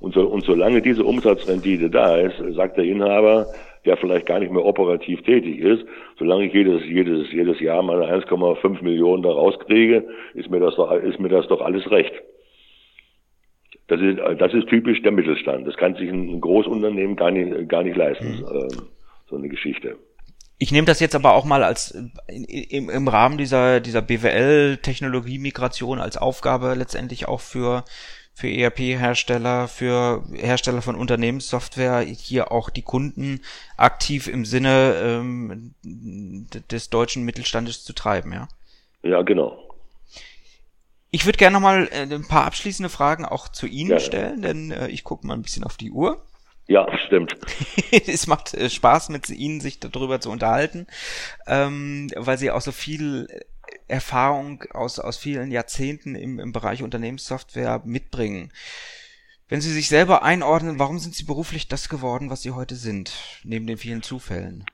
Und, 0.00 0.12
so, 0.12 0.26
und 0.26 0.44
solange 0.44 0.82
diese 0.82 1.04
Umsatzrendite 1.04 1.88
da 1.88 2.18
ist, 2.18 2.36
sagt 2.54 2.76
der 2.76 2.84
Inhaber, 2.84 3.46
der 3.86 3.96
vielleicht 3.96 4.26
gar 4.26 4.40
nicht 4.40 4.52
mehr 4.52 4.66
operativ 4.66 5.22
tätig 5.22 5.60
ist, 5.60 5.86
solange 6.18 6.44
ich 6.44 6.52
jedes, 6.52 6.84
jedes, 6.84 7.32
jedes 7.32 7.60
Jahr 7.60 7.82
meine 7.82 8.04
1,5 8.14 8.84
Millionen 8.84 9.22
da 9.22 9.30
rauskriege, 9.30 10.04
ist 10.34 10.50
mir 10.50 10.60
das 10.60 10.74
doch, 10.76 10.92
ist 10.92 11.18
mir 11.18 11.30
das 11.30 11.48
doch 11.48 11.62
alles 11.62 11.90
recht. 11.90 12.12
Das 13.88 14.00
ist, 14.00 14.18
das 14.38 14.54
ist 14.54 14.68
typisch 14.68 15.02
der 15.02 15.12
Mittelstand. 15.12 15.66
Das 15.66 15.76
kann 15.76 15.94
sich 15.94 16.08
ein 16.08 16.40
Großunternehmen 16.40 17.16
gar 17.16 17.30
nicht, 17.30 17.68
gar 17.68 17.82
nicht 17.82 17.96
leisten, 17.96 18.38
mhm. 18.38 18.44
äh, 18.44 18.68
so 19.28 19.36
eine 19.36 19.48
Geschichte. 19.48 19.96
Ich 20.58 20.72
nehme 20.72 20.86
das 20.86 21.00
jetzt 21.00 21.14
aber 21.14 21.34
auch 21.34 21.44
mal 21.44 21.62
als 21.64 21.90
im, 22.28 22.88
im 22.88 23.08
Rahmen 23.08 23.36
dieser, 23.36 23.80
dieser 23.80 24.00
BWL-Technologie-Migration 24.02 25.98
als 25.98 26.16
Aufgabe 26.16 26.74
letztendlich 26.74 27.28
auch 27.28 27.40
für, 27.40 27.84
für 28.32 28.48
ERP-Hersteller, 28.48 29.68
für 29.68 30.22
Hersteller 30.32 30.80
von 30.80 30.94
Unternehmenssoftware, 30.94 32.00
hier 32.00 32.52
auch 32.52 32.70
die 32.70 32.82
Kunden 32.82 33.40
aktiv 33.76 34.28
im 34.28 34.44
Sinne 34.44 34.94
ähm, 35.02 35.74
des 36.70 36.88
deutschen 36.88 37.24
Mittelstandes 37.24 37.84
zu 37.84 37.92
treiben, 37.92 38.32
ja? 38.32 38.48
Ja, 39.02 39.20
genau. 39.20 39.63
Ich 41.14 41.26
würde 41.26 41.38
gerne 41.38 41.54
nochmal 41.54 41.88
äh, 41.92 42.12
ein 42.12 42.26
paar 42.26 42.44
abschließende 42.44 42.88
Fragen 42.88 43.24
auch 43.24 43.46
zu 43.46 43.68
Ihnen 43.68 43.92
ja, 43.92 44.00
stellen, 44.00 44.42
denn 44.42 44.72
äh, 44.72 44.88
ich 44.88 45.04
gucke 45.04 45.24
mal 45.24 45.34
ein 45.34 45.42
bisschen 45.42 45.62
auf 45.62 45.76
die 45.76 45.92
Uhr. 45.92 46.26
Ja, 46.66 46.88
stimmt. 46.98 47.36
es 47.92 48.26
macht 48.26 48.52
äh, 48.54 48.68
Spaß, 48.68 49.10
mit 49.10 49.30
Ihnen 49.30 49.60
sich 49.60 49.78
darüber 49.78 50.20
zu 50.20 50.28
unterhalten, 50.32 50.88
ähm, 51.46 52.10
weil 52.16 52.36
Sie 52.36 52.50
auch 52.50 52.62
so 52.62 52.72
viel 52.72 53.28
Erfahrung 53.86 54.64
aus, 54.72 54.98
aus 54.98 55.16
vielen 55.16 55.52
Jahrzehnten 55.52 56.16
im, 56.16 56.40
im 56.40 56.50
Bereich 56.50 56.82
Unternehmenssoftware 56.82 57.82
mitbringen. 57.84 58.52
Wenn 59.48 59.60
Sie 59.60 59.72
sich 59.72 59.86
selber 59.86 60.24
einordnen, 60.24 60.80
warum 60.80 60.98
sind 60.98 61.14
Sie 61.14 61.24
beruflich 61.24 61.68
das 61.68 61.88
geworden, 61.88 62.28
was 62.28 62.42
Sie 62.42 62.50
heute 62.50 62.74
sind, 62.74 63.12
neben 63.44 63.68
den 63.68 63.78
vielen 63.78 64.02
Zufällen? 64.02 64.64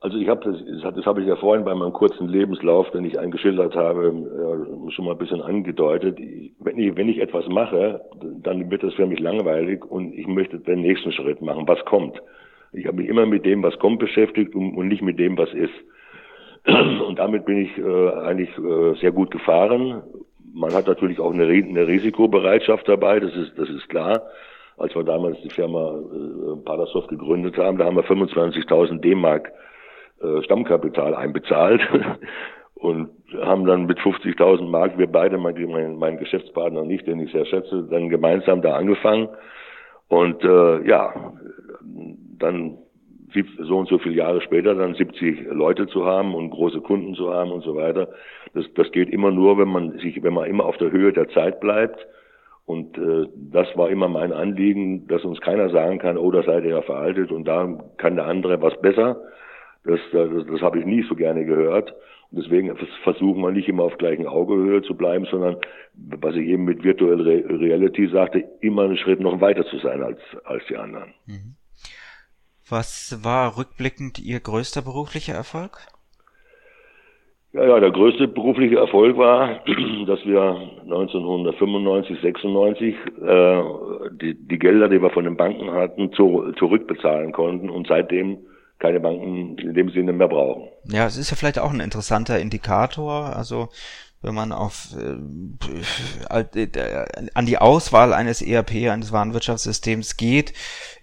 Also 0.00 0.16
ich 0.16 0.28
habe 0.28 0.52
das, 0.52 0.94
das 0.94 1.06
habe 1.06 1.22
ich 1.22 1.26
ja 1.26 1.34
vorhin 1.36 1.64
bei 1.64 1.74
meinem 1.74 1.92
kurzen 1.92 2.28
Lebenslauf, 2.28 2.88
den 2.92 3.04
ich 3.04 3.18
eingeschildert 3.18 3.74
habe, 3.74 4.12
schon 4.90 5.04
mal 5.04 5.12
ein 5.12 5.18
bisschen 5.18 5.42
angedeutet. 5.42 6.18
Wenn 6.60 6.78
ich, 6.78 6.96
wenn 6.96 7.08
ich 7.08 7.18
etwas 7.18 7.48
mache, 7.48 8.00
dann 8.42 8.70
wird 8.70 8.84
das 8.84 8.94
für 8.94 9.06
mich 9.06 9.18
langweilig 9.18 9.84
und 9.84 10.14
ich 10.14 10.28
möchte 10.28 10.60
den 10.60 10.82
nächsten 10.82 11.10
Schritt 11.10 11.42
machen, 11.42 11.66
was 11.66 11.84
kommt. 11.84 12.22
Ich 12.72 12.86
habe 12.86 12.98
mich 12.98 13.08
immer 13.08 13.26
mit 13.26 13.44
dem, 13.44 13.62
was 13.62 13.76
kommt, 13.80 13.98
beschäftigt 13.98 14.54
und, 14.54 14.76
nicht 14.86 15.02
mit 15.02 15.18
dem, 15.18 15.36
was 15.36 15.52
ist. 15.52 15.74
Und 17.08 17.18
damit 17.18 17.44
bin 17.46 17.58
ich 17.58 17.76
äh, 17.78 18.08
eigentlich 18.20 18.50
äh, 18.58 18.94
sehr 19.00 19.10
gut 19.10 19.30
gefahren. 19.30 20.02
Man 20.52 20.74
hat 20.74 20.86
natürlich 20.86 21.18
auch 21.18 21.32
eine, 21.32 21.48
Risikobereitschaft 21.48 22.86
dabei, 22.88 23.20
das 23.20 23.34
ist, 23.34 23.58
das 23.58 23.68
ist 23.68 23.88
klar 23.88 24.22
als 24.78 24.94
wir 24.94 25.02
damals 25.02 25.36
die 25.42 25.50
Firma 25.50 25.98
äh, 25.98 26.56
Padersoft 26.64 27.08
gegründet 27.08 27.56
haben, 27.58 27.78
da 27.78 27.86
haben 27.86 27.96
wir 27.96 28.04
25.000 28.04 29.00
D-Mark 29.00 29.50
äh, 30.22 30.42
Stammkapital 30.42 31.14
einbezahlt 31.14 31.80
und 32.74 33.10
haben 33.40 33.66
dann 33.66 33.86
mit 33.86 33.98
50.000 33.98 34.68
Mark, 34.68 34.98
wir 34.98 35.06
beide, 35.06 35.38
mein, 35.38 35.54
mein, 35.70 35.96
mein 35.96 36.18
Geschäftspartner 36.18 36.84
nicht, 36.84 37.06
den 37.06 37.20
ich 37.20 37.32
sehr 37.32 37.46
schätze, 37.46 37.86
dann 37.90 38.08
gemeinsam 38.08 38.62
da 38.62 38.74
angefangen. 38.74 39.28
Und 40.08 40.42
äh, 40.42 40.88
ja, 40.88 41.34
dann 42.38 42.78
so 43.60 43.76
und 43.76 43.88
so 43.88 43.98
viele 43.98 44.14
Jahre 44.14 44.40
später 44.40 44.74
dann 44.74 44.94
70 44.94 45.48
Leute 45.50 45.86
zu 45.86 46.06
haben 46.06 46.34
und 46.34 46.50
große 46.50 46.80
Kunden 46.80 47.14
zu 47.14 47.32
haben 47.32 47.50
und 47.52 47.62
so 47.62 47.76
weiter. 47.76 48.08
Das, 48.54 48.64
das 48.74 48.90
geht 48.90 49.10
immer 49.10 49.30
nur, 49.30 49.58
wenn 49.58 49.68
man 49.68 49.98
sich, 49.98 50.22
wenn 50.22 50.32
man 50.32 50.48
immer 50.48 50.64
auf 50.64 50.78
der 50.78 50.90
Höhe 50.90 51.12
der 51.12 51.28
Zeit 51.28 51.60
bleibt. 51.60 52.06
Und 52.64 52.98
äh, 52.98 53.26
das 53.50 53.66
war 53.76 53.90
immer 53.90 54.08
mein 54.08 54.32
Anliegen, 54.32 55.06
dass 55.08 55.24
uns 55.24 55.40
keiner 55.40 55.70
sagen 55.70 55.98
kann, 55.98 56.18
oh, 56.18 56.30
da 56.30 56.42
seid 56.42 56.64
ihr 56.64 56.70
ja 56.70 56.82
veraltet 56.82 57.32
und 57.32 57.46
da 57.46 57.78
kann 57.96 58.16
der 58.16 58.26
andere 58.26 58.60
was 58.60 58.78
besser. 58.80 59.20
Das, 59.84 60.00
das, 60.12 60.46
das 60.46 60.60
habe 60.60 60.80
ich 60.80 60.84
nie 60.84 61.02
so 61.08 61.14
gerne 61.14 61.44
gehört. 61.44 61.94
Und 62.30 62.42
deswegen 62.42 62.76
versuchen 63.04 63.40
wir 63.40 63.52
nicht 63.52 63.68
immer 63.68 63.84
auf 63.84 63.96
gleichen 63.96 64.26
Augehöhe 64.26 64.82
zu 64.82 64.94
bleiben, 64.94 65.26
sondern, 65.30 65.56
was 65.94 66.34
ich 66.34 66.46
eben 66.46 66.64
mit 66.64 66.84
Virtual 66.84 67.20
Reality 67.20 68.08
sagte, 68.08 68.44
immer 68.60 68.82
einen 68.82 68.98
Schritt 68.98 69.20
noch 69.20 69.40
weiter 69.40 69.64
zu 69.66 69.78
sein 69.78 70.02
als, 70.02 70.20
als 70.44 70.62
die 70.68 70.76
anderen. 70.76 71.14
Mhm. 71.26 71.56
Was 72.68 73.18
war 73.24 73.56
rückblickend 73.56 74.18
Ihr 74.18 74.40
größter 74.40 74.82
beruflicher 74.82 75.32
Erfolg? 75.32 75.78
Ja, 77.54 77.64
ja, 77.66 77.80
der 77.80 77.92
größte 77.92 78.28
berufliche 78.28 78.76
Erfolg 78.76 79.16
war, 79.16 79.64
dass 80.06 80.24
wir 80.26 80.42
1995, 80.82 82.20
96 82.20 82.94
äh, 82.94 83.62
die, 84.20 84.34
die 84.34 84.58
Gelder, 84.58 84.90
die 84.90 85.00
wir 85.00 85.08
von 85.10 85.24
den 85.24 85.38
Banken 85.38 85.70
hatten, 85.70 86.12
zu, 86.12 86.52
zurückbezahlen 86.58 87.32
konnten 87.32 87.70
und 87.70 87.86
seitdem 87.86 88.38
keine 88.78 89.00
Banken 89.00 89.58
in 89.58 89.74
dem 89.74 89.90
Sinne 89.90 90.12
mehr 90.12 90.28
brauchen. 90.28 90.68
Ja, 90.84 91.06
es 91.06 91.16
ist 91.16 91.30
ja 91.30 91.36
vielleicht 91.36 91.58
auch 91.58 91.72
ein 91.72 91.80
interessanter 91.80 92.38
Indikator. 92.38 93.34
Also 93.34 93.68
wenn 94.20 94.34
man 94.34 94.52
auf 94.52 94.88
äh, 94.96 96.40
äh, 96.40 97.28
an 97.34 97.46
die 97.46 97.58
Auswahl 97.58 98.12
eines 98.12 98.42
ERP, 98.42 98.90
eines 98.90 99.12
Warenwirtschaftssystems 99.12 100.16
geht, 100.16 100.52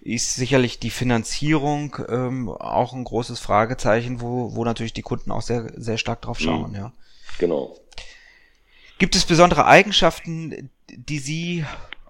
ist 0.02 0.36
sicherlich 0.36 0.78
die 0.78 0.90
Finanzierung 0.90 1.96
ähm, 2.08 2.48
auch 2.48 2.92
ein 2.92 3.04
großes 3.04 3.40
Fragezeichen, 3.40 4.20
wo, 4.20 4.54
wo 4.54 4.64
natürlich 4.64 4.92
die 4.92 5.02
Kunden 5.02 5.30
auch 5.30 5.42
sehr, 5.42 5.72
sehr 5.76 5.96
stark 5.96 6.22
drauf 6.22 6.38
schauen, 6.38 6.70
mhm. 6.70 6.76
ja. 6.76 6.92
Genau. 7.38 7.76
Gibt 8.98 9.16
es 9.16 9.24
besondere 9.24 9.66
Eigenschaften, 9.66 10.70
die 10.90 11.18
Sie 11.18 11.64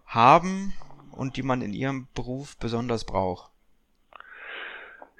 haben 0.07 0.72
und 1.12 1.37
die 1.37 1.42
man 1.42 1.62
in 1.62 1.72
Ihrem 1.72 2.09
Beruf 2.14 2.57
besonders 2.59 3.05
braucht? 3.05 3.50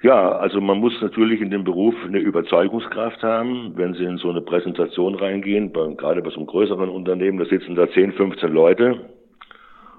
Ja, 0.03 0.33
also 0.33 0.61
man 0.61 0.77
muss 0.77 0.93
natürlich 1.01 1.41
in 1.41 1.49
dem 1.49 1.63
Beruf 1.63 1.95
eine 2.05 2.19
Überzeugungskraft 2.19 3.23
haben, 3.23 3.73
wenn 3.75 3.95
Sie 3.95 4.03
in 4.03 4.17
so 4.17 4.29
eine 4.29 4.41
Präsentation 4.41 5.15
reingehen, 5.15 5.71
bei, 5.71 5.91
gerade 5.95 6.21
bei 6.21 6.29
so 6.29 6.37
einem 6.37 6.45
größeren 6.45 6.89
Unternehmen, 6.89 7.39
da 7.39 7.45
sitzen 7.45 7.75
da 7.75 7.89
10, 7.89 8.13
15 8.13 8.51
Leute 8.51 9.09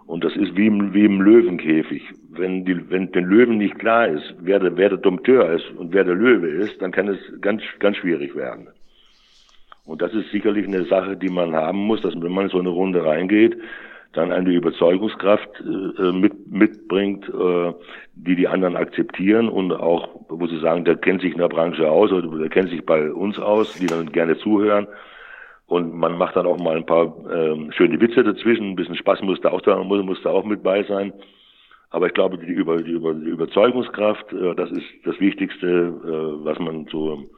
und 0.07 0.23
das 0.23 0.37
ist 0.37 0.57
wie 0.57 0.69
im, 0.69 0.95
wie 0.95 1.05
im 1.05 1.21
Löwenkäfig. 1.21 2.03
Wenn, 2.31 2.65
die, 2.65 2.89
wenn 2.91 3.11
den 3.11 3.25
Löwen 3.25 3.59
nicht 3.59 3.79
klar 3.79 4.07
ist, 4.07 4.35
wer 4.39 4.61
der, 4.61 4.77
wer 4.77 4.89
der 4.89 4.99
Dompteur 4.99 5.53
ist 5.53 5.69
und 5.77 5.93
wer 5.93 6.05
der 6.05 6.15
Löwe 6.15 6.47
ist, 6.47 6.81
dann 6.81 6.93
kann 6.93 7.09
es 7.09 7.19
ganz, 7.41 7.63
ganz 7.81 7.97
schwierig 7.97 8.37
werden. 8.37 8.69
Und 9.85 10.01
das 10.01 10.15
ist 10.15 10.31
sicherlich 10.31 10.67
eine 10.67 10.85
Sache, 10.85 11.17
die 11.17 11.29
man 11.29 11.55
haben 11.55 11.79
muss, 11.79 12.03
dass 12.03 12.15
wenn 12.15 12.33
man 12.33 12.45
in 12.45 12.51
so 12.51 12.59
eine 12.59 12.69
Runde 12.69 13.05
reingeht, 13.05 13.57
dann 14.13 14.33
eine 14.33 14.51
Überzeugungskraft 14.51 15.49
äh, 15.61 16.13
mit, 16.13 16.51
mitbringt, 16.51 17.29
äh, 17.29 17.73
die 18.15 18.37
die 18.37 18.49
anderen 18.49 18.77
akzeptieren 18.77 19.49
und 19.49 19.73
auch, 19.73 20.09
wo 20.29 20.47
sie 20.47 20.59
sagen, 20.61 20.85
der 20.85 20.97
kennt 20.97 21.21
sich 21.21 21.33
in 21.33 21.39
der 21.39 21.49
Branche 21.49 21.91
aus 21.91 22.11
oder 22.11 22.39
der 22.39 22.49
kennt 22.49 22.71
sich 22.71 22.85
bei 22.85 23.13
uns 23.13 23.39
aus, 23.39 23.75
die 23.75 23.87
dann 23.87 24.11
gerne 24.11 24.39
zuhören. 24.39 24.87
Und 25.67 25.95
man 25.95 26.17
macht 26.17 26.37
dann 26.37 26.47
auch 26.47 26.59
mal 26.59 26.77
ein 26.77 26.87
paar 26.87 27.15
äh, 27.31 27.73
schöne 27.73 28.01
Witze 28.01 28.25
dazwischen, 28.25 28.71
ein 28.71 28.77
bisschen 28.77 28.97
Spaß 28.97 29.21
muss 29.21 29.41
da 29.43 29.51
auch 29.51 29.61
da, 29.61 29.83
muss, 29.83 30.03
muss 30.03 30.23
da 30.23 30.31
auch 30.31 30.45
mit 30.45 30.63
bei 30.63 30.83
sein. 30.85 31.13
Aber 31.91 32.07
ich 32.07 32.15
glaube, 32.15 32.39
die, 32.39 32.47
über, 32.47 32.83
die, 32.83 32.93
über, 32.93 33.13
die 33.15 33.29
Überzeugungskraft, 33.29 34.33
äh, 34.33 34.55
das 34.55 34.71
ist 34.71 34.87
das 35.05 35.21
Wichtigste, 35.21 35.67
äh, 35.67 36.45
was 36.45 36.59
man 36.59 36.87
so 36.91 37.29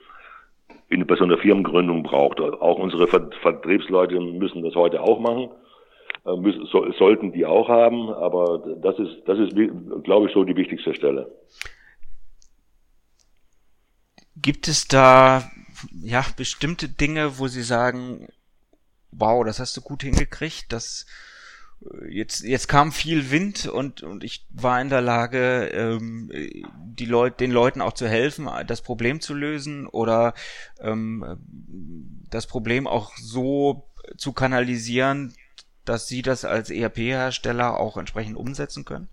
in, 0.89 1.07
bei 1.07 1.17
so 1.17 1.25
einer 1.25 1.39
Firmengründung 1.39 2.05
braucht. 2.05 2.41
Auch 2.41 2.79
unsere 2.79 3.09
Vertriebsleute 3.09 4.21
müssen 4.21 4.63
das 4.63 4.75
heute 4.77 5.03
auch 5.03 5.19
machen. 5.21 5.49
Äh, 6.27 6.37
müssen, 6.37 6.67
so, 6.67 6.91
sollten 6.93 7.33
die 7.33 7.47
auch 7.47 7.69
haben, 7.69 8.11
aber 8.11 8.77
das 8.83 8.99
ist, 8.99 9.23
das 9.27 9.39
ist, 9.39 9.55
glaube 10.05 10.29
ich, 10.29 10.35
so 10.35 10.45
die 10.45 10.57
wichtigste 10.57 10.95
Stelle. 10.95 11.31
Gibt 14.37 14.69
es 14.69 14.87
da 14.87 15.51
ja 16.03 16.25
bestimmte 16.37 16.89
Dinge, 16.89 17.39
wo 17.39 17.49
Sie 17.49 17.63
sagen, 17.63 18.29
wow, 19.13 19.45
das 19.45 19.61
hast 19.61 19.77
du 19.77 19.81
gut 19.81 20.03
hingekriegt, 20.03 20.67
das 20.73 21.07
äh, 21.83 22.09
jetzt 22.09 22.43
jetzt 22.43 22.69
kam 22.69 22.93
viel 22.93 23.31
Wind 23.31 23.67
und 23.67 24.03
und 24.03 24.23
ich 24.23 24.47
war 24.51 24.81
in 24.81 24.91
der 24.91 25.01
Lage, 25.01 25.71
ähm, 25.73 26.31
die 26.77 27.07
Leute 27.07 27.39
den 27.39 27.51
Leuten 27.51 27.81
auch 27.81 27.95
zu 27.95 28.07
helfen, 28.07 28.47
das 28.67 28.83
Problem 28.83 29.23
zu 29.23 29.33
lösen 29.33 29.87
oder 29.87 30.35
ähm, 30.81 31.39
das 32.31 32.47
Problem 32.47 32.87
auch 32.87 33.13
so 33.17 33.91
zu 34.17 34.33
kanalisieren, 34.33 35.35
dass 35.85 36.09
Sie 36.09 36.23
das 36.23 36.45
als 36.45 36.71
ERP-Hersteller 36.71 37.79
auch 37.79 37.97
entsprechend 37.97 38.37
umsetzen 38.37 38.85
können? 38.85 39.09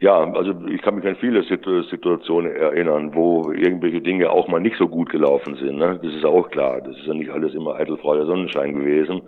Ja, 0.00 0.32
also 0.32 0.54
ich 0.68 0.80
kann 0.82 0.94
mich 0.94 1.06
an 1.06 1.16
viele 1.16 1.42
Situationen 1.42 2.54
erinnern, 2.54 3.14
wo 3.16 3.50
irgendwelche 3.50 4.00
Dinge 4.00 4.30
auch 4.30 4.46
mal 4.46 4.60
nicht 4.60 4.76
so 4.78 4.86
gut 4.86 5.10
gelaufen 5.10 5.56
sind. 5.56 5.78
Ne? 5.78 5.98
Das 6.00 6.14
ist 6.14 6.24
auch 6.24 6.48
klar. 6.50 6.80
Das 6.80 6.96
ist 6.96 7.06
ja 7.06 7.14
nicht 7.14 7.30
alles 7.30 7.52
immer 7.52 7.74
eitelfreuer 7.74 8.24
Sonnenschein 8.26 8.74
gewesen. 8.74 9.22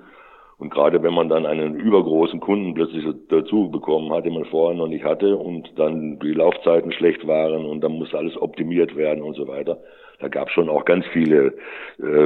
Und 0.58 0.70
gerade 0.70 1.02
wenn 1.02 1.14
man 1.14 1.28
dann 1.28 1.46
einen 1.46 1.74
übergroßen 1.74 2.38
Kunden 2.38 2.74
plötzlich 2.74 3.04
dazu 3.30 3.70
bekommen 3.70 4.12
hat, 4.12 4.26
den 4.26 4.34
man 4.34 4.44
vorher 4.44 4.76
noch 4.76 4.88
nicht 4.88 5.04
hatte 5.04 5.36
und 5.36 5.72
dann 5.76 6.20
die 6.20 6.34
Laufzeiten 6.34 6.92
schlecht 6.92 7.26
waren 7.26 7.64
und 7.64 7.80
dann 7.80 7.92
muss 7.92 8.14
alles 8.14 8.40
optimiert 8.40 8.94
werden 8.94 9.22
und 9.22 9.34
so 9.34 9.48
weiter, 9.48 9.78
da 10.20 10.28
gab 10.28 10.48
es 10.48 10.54
schon 10.54 10.68
auch 10.68 10.84
ganz 10.84 11.04
viele, 11.12 11.54
äh, 11.98 12.24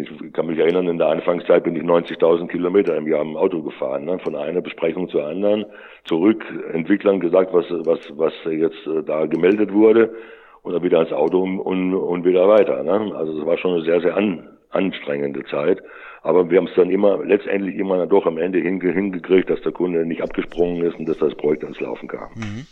ich 0.00 0.32
kann 0.32 0.46
mich 0.46 0.58
erinnern, 0.58 0.88
in 0.88 0.98
der 0.98 1.08
Anfangszeit 1.08 1.64
bin 1.64 1.76
ich 1.76 1.82
90.000 1.82 2.48
Kilometer 2.48 2.96
im 2.96 3.08
Jahr 3.08 3.22
im 3.22 3.36
Auto 3.36 3.62
gefahren, 3.62 4.04
ne? 4.04 4.18
von 4.20 4.36
einer 4.36 4.60
Besprechung 4.60 5.08
zur 5.08 5.26
anderen, 5.26 5.66
zurück, 6.04 6.44
Entwicklern 6.72 7.20
gesagt, 7.20 7.52
was, 7.52 7.66
was, 7.70 8.00
was 8.16 8.32
jetzt 8.50 8.86
äh, 8.86 9.02
da 9.04 9.26
gemeldet 9.26 9.72
wurde 9.72 10.14
und 10.62 10.72
dann 10.72 10.82
wieder 10.82 11.00
ins 11.00 11.12
Auto 11.12 11.42
und, 11.42 11.94
und, 11.94 12.24
wieder 12.24 12.48
weiter. 12.48 12.82
Ne? 12.84 13.12
Also 13.14 13.36
das 13.36 13.46
war 13.46 13.58
schon 13.58 13.74
eine 13.74 13.82
sehr, 13.82 14.00
sehr 14.00 14.16
an, 14.16 14.48
anstrengende 14.70 15.44
Zeit. 15.44 15.80
Aber 16.22 16.48
wir 16.48 16.58
haben 16.58 16.68
es 16.68 16.74
dann 16.76 16.90
immer, 16.90 17.24
letztendlich 17.24 17.74
immer 17.74 18.06
doch 18.06 18.26
am 18.26 18.38
Ende 18.38 18.60
hinge 18.60 18.92
hingekriegt, 18.92 19.50
dass 19.50 19.60
der 19.62 19.72
Kunde 19.72 20.06
nicht 20.06 20.22
abgesprungen 20.22 20.84
ist 20.84 20.96
und 20.96 21.08
dass 21.08 21.18
das 21.18 21.34
Projekt 21.34 21.64
ans 21.64 21.80
Laufen 21.80 22.06
kam. 22.06 22.30
Mhm. 22.36 22.66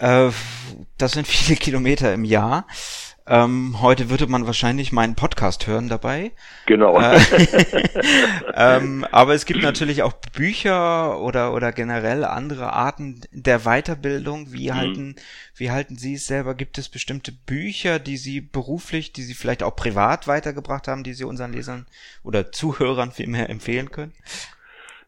Äh, 0.00 0.30
das 0.96 1.12
sind 1.12 1.26
viele 1.26 1.56
Kilometer 1.60 2.14
im 2.14 2.24
Jahr. 2.24 2.66
Ähm, 3.28 3.82
heute 3.82 4.08
würde 4.08 4.26
man 4.26 4.46
wahrscheinlich 4.46 4.90
meinen 4.90 5.14
Podcast 5.14 5.66
hören 5.66 5.88
dabei. 5.88 6.32
Genau. 6.66 6.98
Äh, 6.98 7.18
ähm, 8.54 9.04
aber 9.12 9.34
es 9.34 9.44
gibt 9.44 9.62
natürlich 9.62 10.02
auch 10.02 10.14
Bücher 10.34 11.20
oder 11.20 11.52
oder 11.52 11.72
generell 11.72 12.24
andere 12.24 12.72
Arten 12.72 13.20
der 13.32 13.60
Weiterbildung. 13.60 14.52
Wie 14.52 14.70
mhm. 14.70 14.74
halten 14.76 15.16
wie 15.54 15.70
halten 15.70 15.96
Sie 15.96 16.14
es 16.14 16.26
selber? 16.26 16.54
Gibt 16.54 16.78
es 16.78 16.88
bestimmte 16.88 17.32
Bücher, 17.32 17.98
die 17.98 18.16
Sie 18.16 18.40
beruflich, 18.40 19.12
die 19.12 19.22
Sie 19.22 19.34
vielleicht 19.34 19.62
auch 19.62 19.76
privat 19.76 20.26
weitergebracht 20.26 20.88
haben, 20.88 21.04
die 21.04 21.12
Sie 21.12 21.24
unseren 21.24 21.52
Lesern 21.52 21.86
oder 22.24 22.50
Zuhörern 22.50 23.10
vielmehr 23.12 23.50
empfehlen 23.50 23.90
können? 23.90 24.14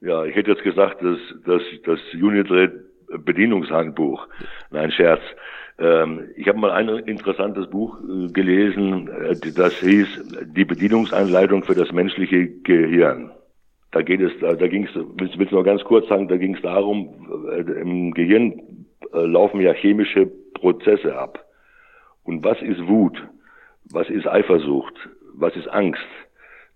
Ja, 0.03 0.25
ich 0.25 0.37
hätte 0.37 0.51
jetzt 0.51 0.65
gesagt, 0.65 1.03
dass 1.03 1.19
das 1.47 1.63
das 1.85 2.01
Unitred 2.15 2.73
Bedienungshandbuch. 3.19 4.27
Nein, 4.71 4.93
Scherz. 4.93 5.21
Ähm, 5.81 6.29
ich 6.37 6.47
habe 6.47 6.59
mal 6.59 6.73
ein 6.73 6.89
interessantes 6.89 7.69
Buch 7.71 7.99
äh, 8.01 8.29
gelesen, 8.29 9.09
äh, 9.09 9.35
das 9.53 9.75
hieß 9.81 10.45
Die 10.55 10.67
Bedienungsanleitung 10.67 11.65
für 11.65 11.75
das 11.75 11.91
menschliche 11.91 12.49
Gehirn. 12.49 13.31
Da 13.93 14.03
geht 14.03 14.21
es, 14.21 14.33
da, 14.41 14.55
ging 14.69 14.85
es, 14.85 14.91
willst, 14.95 15.39
willst 15.39 15.53
du 15.53 15.57
noch 15.57 15.65
ganz 15.65 15.83
kurz 15.83 16.07
sagen, 16.09 16.29
da 16.29 16.37
ging 16.37 16.55
es 16.55 16.63
darum, 16.63 17.49
äh, 17.51 17.63
im 17.81 18.13
Gehirn 18.13 18.87
laufen 19.13 19.61
ja 19.61 19.73
chemische 19.73 20.27
Prozesse 20.55 21.19
ab. 21.19 21.45
Und 22.23 22.45
was 22.45 22.61
ist 22.63 22.87
Wut? 22.87 23.21
Was 23.91 24.09
ist 24.09 24.29
Eifersucht? 24.29 24.95
Was 25.35 25.57
ist 25.57 25.67
Angst? 25.67 26.07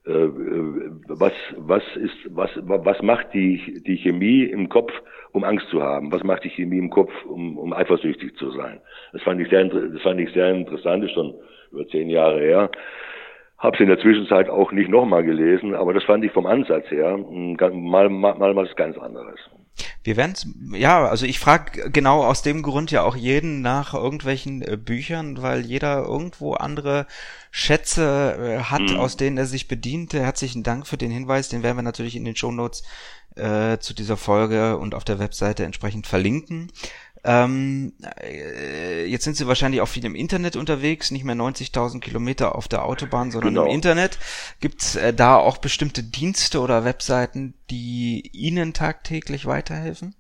Was, 0.06 1.32
was 1.56 1.82
ist, 1.96 2.16
was, 2.28 2.50
was 2.62 3.00
macht 3.02 3.32
die, 3.32 3.82
die 3.86 3.96
Chemie 3.96 4.44
im 4.44 4.68
Kopf 4.68 4.92
um 5.32 5.44
Angst 5.44 5.68
zu 5.70 5.82
haben? 5.82 6.12
Was 6.12 6.22
macht 6.22 6.44
die 6.44 6.50
Chemie 6.50 6.78
im 6.78 6.90
Kopf, 6.90 7.12
um, 7.24 7.56
um 7.58 7.72
eifersüchtig 7.72 8.36
zu 8.36 8.50
sein? 8.50 8.80
Das 9.12 9.22
fand 9.22 9.40
ich 9.40 9.48
sehr, 9.48 9.64
das 9.64 10.02
fand 10.02 10.20
ich 10.20 10.30
sehr 10.32 10.50
interessant, 10.50 11.04
ist 11.04 11.12
schon 11.12 11.34
über 11.72 11.86
zehn 11.88 12.10
Jahre 12.10 12.40
her. 12.40 12.70
Hab's 13.58 13.80
in 13.80 13.88
der 13.88 13.98
Zwischenzeit 13.98 14.50
auch 14.50 14.72
nicht 14.72 14.90
nochmal 14.90 15.24
gelesen, 15.24 15.74
aber 15.74 15.94
das 15.94 16.04
fand 16.04 16.24
ich 16.24 16.32
vom 16.32 16.46
Ansatz 16.46 16.90
her 16.90 17.16
mal, 17.16 18.10
mal, 18.10 18.34
mal 18.34 18.56
was 18.56 18.76
ganz 18.76 18.98
anderes. 18.98 19.40
Wir 20.04 20.18
werden 20.18 20.34
ja, 20.74 21.06
also 21.06 21.24
ich 21.24 21.38
frage 21.38 21.90
genau 21.90 22.24
aus 22.24 22.42
dem 22.42 22.62
Grund 22.62 22.90
ja 22.90 23.02
auch 23.02 23.16
jeden 23.16 23.62
nach 23.62 23.94
irgendwelchen 23.94 24.60
äh, 24.60 24.76
Büchern, 24.76 25.40
weil 25.40 25.64
jeder 25.64 26.04
irgendwo 26.04 26.52
andere 26.52 27.06
Schätze 27.50 28.36
äh, 28.38 28.64
hat, 28.64 28.82
mhm. 28.82 28.96
aus 28.98 29.16
denen 29.16 29.38
er 29.38 29.46
sich 29.46 29.66
bedient. 29.66 30.12
Herzlichen 30.12 30.62
Dank 30.62 30.86
für 30.86 30.98
den 30.98 31.10
Hinweis, 31.10 31.48
den 31.48 31.62
werden 31.62 31.78
wir 31.78 31.82
natürlich 31.82 32.16
in 32.16 32.26
den 32.26 32.36
Show 32.36 32.52
Notes 32.52 32.82
äh, 33.36 33.78
zu 33.78 33.94
dieser 33.94 34.18
Folge 34.18 34.76
und 34.76 34.94
auf 34.94 35.04
der 35.04 35.18
Webseite 35.18 35.64
entsprechend 35.64 36.06
verlinken. 36.06 36.70
Ähm, 37.24 37.94
äh, 38.22 39.06
jetzt 39.06 39.24
sind 39.24 39.36
sie 39.36 39.48
wahrscheinlich 39.48 39.80
auch 39.80 39.88
viel 39.88 40.04
im 40.04 40.14
Internet 40.14 40.56
unterwegs, 40.56 41.10
nicht 41.10 41.24
mehr 41.24 41.34
90.000 41.34 42.00
Kilometer 42.00 42.54
auf 42.54 42.68
der 42.68 42.84
Autobahn, 42.84 43.30
sondern 43.30 43.54
genau. 43.54 43.66
im 43.66 43.72
Internet. 43.72 44.18
Gibt 44.60 44.82
es 44.82 44.96
äh, 44.96 45.14
da 45.14 45.36
auch 45.36 45.56
bestimmte 45.58 46.02
Dienste 46.02 46.60
oder 46.60 46.84
Webseiten, 46.84 47.54
die 47.70 48.30
Ihnen 48.32 48.74
tagtäglich 48.74 49.46
weiterhelfen? 49.46 50.14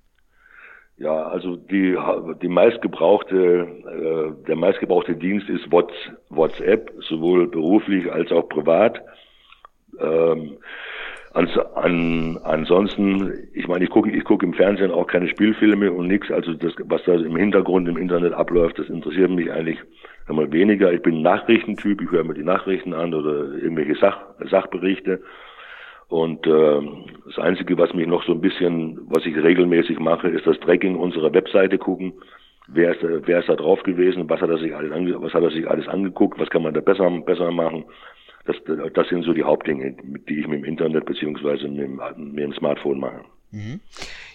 Ja, 0.96 1.24
also 1.24 1.56
die, 1.56 1.98
die 2.40 2.48
meistgebrauchte, 2.48 3.36
äh, 3.36 4.46
der 4.46 4.56
meistgebrauchte 4.56 5.16
Dienst 5.16 5.48
ist 5.48 5.70
WhatsApp, 5.70 6.92
sowohl 7.08 7.48
beruflich 7.48 8.10
als 8.12 8.30
auch 8.30 8.48
privat. 8.48 9.02
Ähm, 10.00 10.58
Ans, 11.34 11.58
an, 11.74 12.38
ansonsten, 12.44 13.48
ich 13.54 13.66
meine, 13.66 13.84
ich 13.84 13.90
gucke 13.90 14.08
ich 14.08 14.22
guck 14.22 14.44
im 14.44 14.54
Fernsehen 14.54 14.92
auch 14.92 15.08
keine 15.08 15.28
Spielfilme 15.28 15.90
und 15.90 16.06
nichts. 16.06 16.30
Also 16.30 16.54
das, 16.54 16.72
was 16.84 17.02
da 17.04 17.14
im 17.14 17.36
Hintergrund 17.36 17.88
im 17.88 17.96
Internet 17.96 18.32
abläuft, 18.32 18.78
das 18.78 18.88
interessiert 18.88 19.30
mich 19.30 19.50
eigentlich 19.50 19.78
einmal 20.28 20.52
weniger. 20.52 20.92
Ich 20.92 21.02
bin 21.02 21.22
Nachrichtentyp, 21.22 22.00
ich 22.00 22.10
höre 22.12 22.22
mir 22.22 22.34
die 22.34 22.44
Nachrichten 22.44 22.94
an 22.94 23.12
oder 23.12 23.52
irgendwelche 23.54 23.96
Sach, 23.96 24.20
Sachberichte. 24.48 25.22
Und 26.06 26.46
äh, 26.46 26.80
das 27.26 27.38
Einzige, 27.38 27.76
was 27.78 27.92
mich 27.94 28.06
noch 28.06 28.22
so 28.24 28.32
ein 28.32 28.40
bisschen, 28.40 29.00
was 29.06 29.26
ich 29.26 29.36
regelmäßig 29.36 29.98
mache, 29.98 30.28
ist 30.28 30.46
das 30.46 30.60
Tracking 30.60 30.94
unserer 30.94 31.34
Webseite 31.34 31.78
gucken. 31.78 32.12
Wer 32.68 32.92
ist, 32.92 33.02
wer 33.26 33.40
ist 33.40 33.48
da 33.48 33.56
drauf 33.56 33.82
gewesen? 33.82 34.30
Was 34.30 34.40
hat 34.40 34.50
er 34.50 34.58
sich 34.58 34.74
alles, 34.74 34.92
ange, 34.92 35.20
was 35.20 35.34
hat 35.34 35.42
er 35.42 35.50
sich 35.50 35.68
alles 35.68 35.88
angeguckt? 35.88 36.38
Was 36.38 36.48
kann 36.48 36.62
man 36.62 36.74
da 36.74 36.80
besser, 36.80 37.10
besser 37.26 37.50
machen? 37.50 37.84
Das, 38.46 38.56
das 38.92 39.08
sind 39.08 39.24
so 39.24 39.32
die 39.32 39.42
Hauptdinge, 39.42 39.96
die 40.28 40.40
ich 40.40 40.46
mit 40.46 40.58
dem 40.58 40.64
Internet 40.64 41.06
beziehungsweise 41.06 41.66
mit 41.68 41.80
dem, 41.80 42.00
mit 42.16 42.44
dem 42.44 42.52
Smartphone 42.52 43.00
mache. 43.00 43.24
Mhm. 43.50 43.80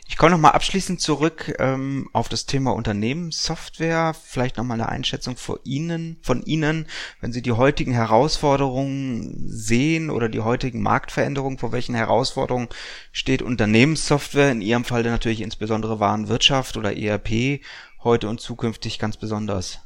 Ich 0.07 0.17
komme 0.17 0.31
nochmal 0.31 0.53
abschließend 0.53 0.99
zurück 0.99 1.53
ähm, 1.59 2.09
auf 2.13 2.29
das 2.29 2.47
Thema 2.47 2.71
Unternehmenssoftware. 2.71 4.13
Vielleicht 4.15 4.57
nochmal 4.57 4.79
eine 4.81 4.89
Einschätzung 4.89 5.37
von 5.37 5.59
Ihnen, 5.63 6.17
von 6.23 6.41
Ihnen, 6.41 6.87
wenn 7.21 7.31
Sie 7.31 7.43
die 7.43 7.51
heutigen 7.51 7.91
Herausforderungen 7.91 9.35
sehen 9.45 10.09
oder 10.09 10.27
die 10.27 10.39
heutigen 10.39 10.81
Marktveränderungen, 10.81 11.59
vor 11.59 11.71
welchen 11.71 11.93
Herausforderungen 11.93 12.69
steht 13.11 13.43
Unternehmenssoftware, 13.43 14.51
in 14.51 14.61
Ihrem 14.61 14.83
Fall 14.83 15.03
natürlich 15.03 15.41
insbesondere 15.41 15.99
Warenwirtschaft 15.99 16.75
oder 16.75 16.97
ERP, 16.97 17.61
heute 18.03 18.29
und 18.29 18.39
zukünftig 18.39 18.97
ganz 18.97 19.17
besonders? 19.17 19.85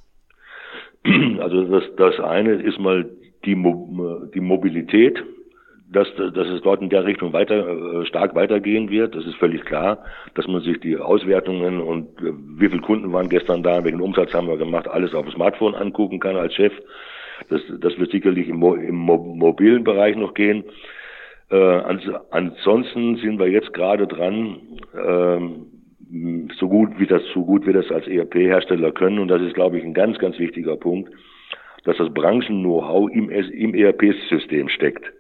Also 1.04 1.66
das, 1.66 1.84
das 1.98 2.20
eine 2.22 2.54
ist 2.54 2.80
mal 2.80 3.10
die, 3.46 3.56
Mo 3.56 4.28
die 4.34 4.40
Mobilität, 4.40 5.24
dass, 5.92 6.08
dass 6.16 6.48
es 6.48 6.62
dort 6.62 6.82
in 6.82 6.90
der 6.90 7.06
Richtung 7.06 7.34
weiter 7.34 7.68
äh, 7.68 8.06
stark 8.06 8.36
weitergehen 8.36 8.90
wird. 8.90 9.16
Das 9.16 9.26
ist 9.26 9.36
völlig 9.36 9.64
klar, 9.66 10.04
dass 10.34 10.48
man 10.48 10.62
sich 10.62 10.80
die 10.80 10.98
Auswertungen 10.98 11.82
und 11.82 12.20
äh, 12.20 12.34
wie 12.58 12.70
viele 12.70 12.82
Kunden 12.82 13.14
waren 13.14 13.30
gestern 13.30 13.64
da, 13.64 13.84
welchen 13.84 14.02
Umsatz 14.02 14.34
haben 14.34 14.48
wir 14.48 14.58
gemacht, 14.58 14.88
alles 14.88 15.14
auf 15.14 15.26
dem 15.26 15.34
Smartphone 15.34 15.76
angucken 15.76 16.20
kann 16.20 16.36
als 16.36 16.54
Chef. 16.56 16.74
Das, 17.50 17.62
das 17.80 17.98
wird 18.00 18.12
sicherlich 18.12 18.48
im, 18.48 18.58
Mo 18.58 18.76
im 18.76 18.96
Mo 18.96 19.18
mobilen 19.18 19.84
Bereich 19.84 20.16
noch 20.16 20.34
gehen. 20.34 20.64
Äh, 21.52 21.56
ans 21.56 22.04
ansonsten 22.32 23.18
sind 23.18 23.40
wir 23.40 23.50
jetzt 23.50 23.74
gerade 23.74 24.08
dran, 24.08 24.58
ähm, 24.96 26.48
so 26.60 26.70
gut 26.70 27.00
wie 27.00 27.08
das, 27.08 27.22
so 27.34 27.44
gut 27.44 27.66
wir 27.66 27.74
das 27.74 27.92
als 27.92 28.08
ERP-Hersteller 28.08 28.92
können. 28.92 29.20
Und 29.20 29.28
das 29.28 29.42
ist, 29.42 29.56
glaube 29.56 29.78
ich, 29.78 29.84
ein 29.84 29.94
ganz, 29.94 30.18
ganz 30.20 30.38
wichtiger 30.40 30.78
Punkt 30.78 31.12
dass 31.84 31.98
das 31.98 32.14
Branchen-Know-how 32.14 33.10
im, 33.12 33.30
im 33.30 33.74
ERP-System 33.74 34.70
steckt. 34.70 35.12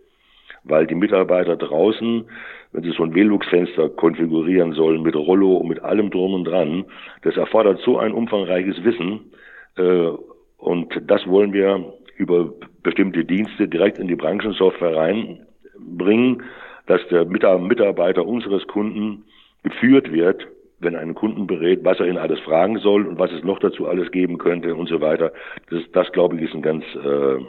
Weil 0.64 0.88
die 0.88 0.96
Mitarbeiter 0.96 1.58
draußen, 1.58 2.26
wenn 2.72 2.84
sie 2.84 2.92
so 2.92 3.04
ein 3.04 3.14
Velux-Fenster 3.14 3.90
konfigurieren 3.90 4.74
sollen 4.74 5.02
mit 5.04 5.16
Rollo 5.16 5.58
und 5.58 5.68
mit 5.68 5.84
allem 5.84 6.10
drum 6.10 6.34
und 6.34 6.46
dran, 6.46 6.86
das 7.24 7.36
erfordert 7.36 7.80
so 7.84 7.98
ein 7.98 8.14
umfangreiches 8.14 8.84
Wissen. 8.84 9.32
Äh, 9.78 10.12
und 10.58 11.02
das 11.06 11.28
wollen 11.28 11.52
wir 11.52 11.94
über 12.16 12.54
bestimmte 12.82 13.26
Dienste 13.26 13.68
direkt 13.68 13.98
in 13.98 14.08
die 14.08 14.16
Branchensoftware 14.16 14.96
reinbringen, 14.96 16.44
dass 16.86 17.06
der 17.10 17.26
Mitarbeiter 17.26 18.26
unseres 18.26 18.66
Kunden 18.68 19.26
geführt 19.64 20.12
wird 20.12 20.48
wenn 20.84 20.96
einen 20.96 21.16
Kunden 21.16 21.48
berät, 21.48 21.84
was 21.84 22.00
er 22.00 22.08
ihn 22.08 22.18
alles 22.18 22.40
fragen 22.40 22.80
soll 22.80 23.08
und 23.08 23.20
was 23.20 23.32
es 23.32 23.44
noch 23.44 23.60
dazu 23.60 23.88
alles 23.88 24.12
geben 24.12 24.38
könnte 24.38 24.76
und 24.76 24.88
so 24.88 25.02
weiter. 25.02 25.32
Das, 25.70 25.82
das 25.92 26.12
glaube 26.12 26.38
ich, 26.38 26.44
ist 26.44 26.54
ein 26.54 26.62
ganz 26.62 26.84
äh, 26.96 27.44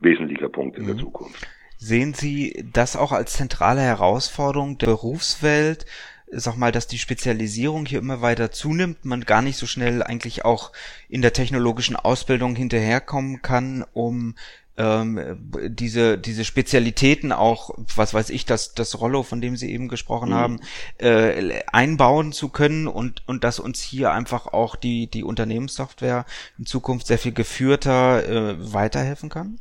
wesentlicher 0.00 0.48
Punkt 0.48 0.76
in 0.76 0.84
mhm. 0.84 0.88
der 0.88 0.96
Zukunft. 0.98 1.46
Sehen 1.78 2.14
Sie 2.14 2.64
das 2.72 2.96
auch 2.96 3.10
als 3.10 3.32
zentrale 3.32 3.80
Herausforderung 3.80 4.78
der 4.78 4.86
Berufswelt? 4.86 5.84
Sag 6.28 6.56
mal, 6.56 6.72
dass 6.72 6.86
die 6.86 6.98
Spezialisierung 6.98 7.86
hier 7.86 7.98
immer 7.98 8.22
weiter 8.22 8.52
zunimmt, 8.52 9.04
man 9.04 9.22
gar 9.22 9.42
nicht 9.42 9.56
so 9.56 9.66
schnell 9.66 10.02
eigentlich 10.02 10.44
auch 10.44 10.72
in 11.08 11.22
der 11.22 11.32
technologischen 11.32 11.96
Ausbildung 11.96 12.54
hinterherkommen 12.54 13.42
kann, 13.42 13.84
um 13.92 14.36
ähm, 14.76 15.38
diese 15.68 16.18
diese 16.18 16.44
Spezialitäten 16.44 17.32
auch, 17.32 17.70
was 17.94 18.14
weiß 18.14 18.30
ich, 18.30 18.46
das 18.46 18.74
das 18.74 19.00
Rollo, 19.00 19.22
von 19.22 19.40
dem 19.40 19.56
Sie 19.56 19.72
eben 19.72 19.88
gesprochen 19.88 20.30
mhm. 20.30 20.34
haben, 20.34 20.60
äh, 20.98 21.60
einbauen 21.70 22.32
zu 22.32 22.48
können 22.48 22.86
und 22.86 23.22
und 23.26 23.44
dass 23.44 23.60
uns 23.60 23.82
hier 23.82 24.12
einfach 24.12 24.46
auch 24.46 24.76
die 24.76 25.08
die 25.08 25.24
Unternehmenssoftware 25.24 26.24
in 26.58 26.66
Zukunft 26.66 27.06
sehr 27.06 27.18
viel 27.18 27.32
geführter 27.32 28.26
äh, 28.26 28.72
weiterhelfen 28.72 29.28
kann? 29.28 29.58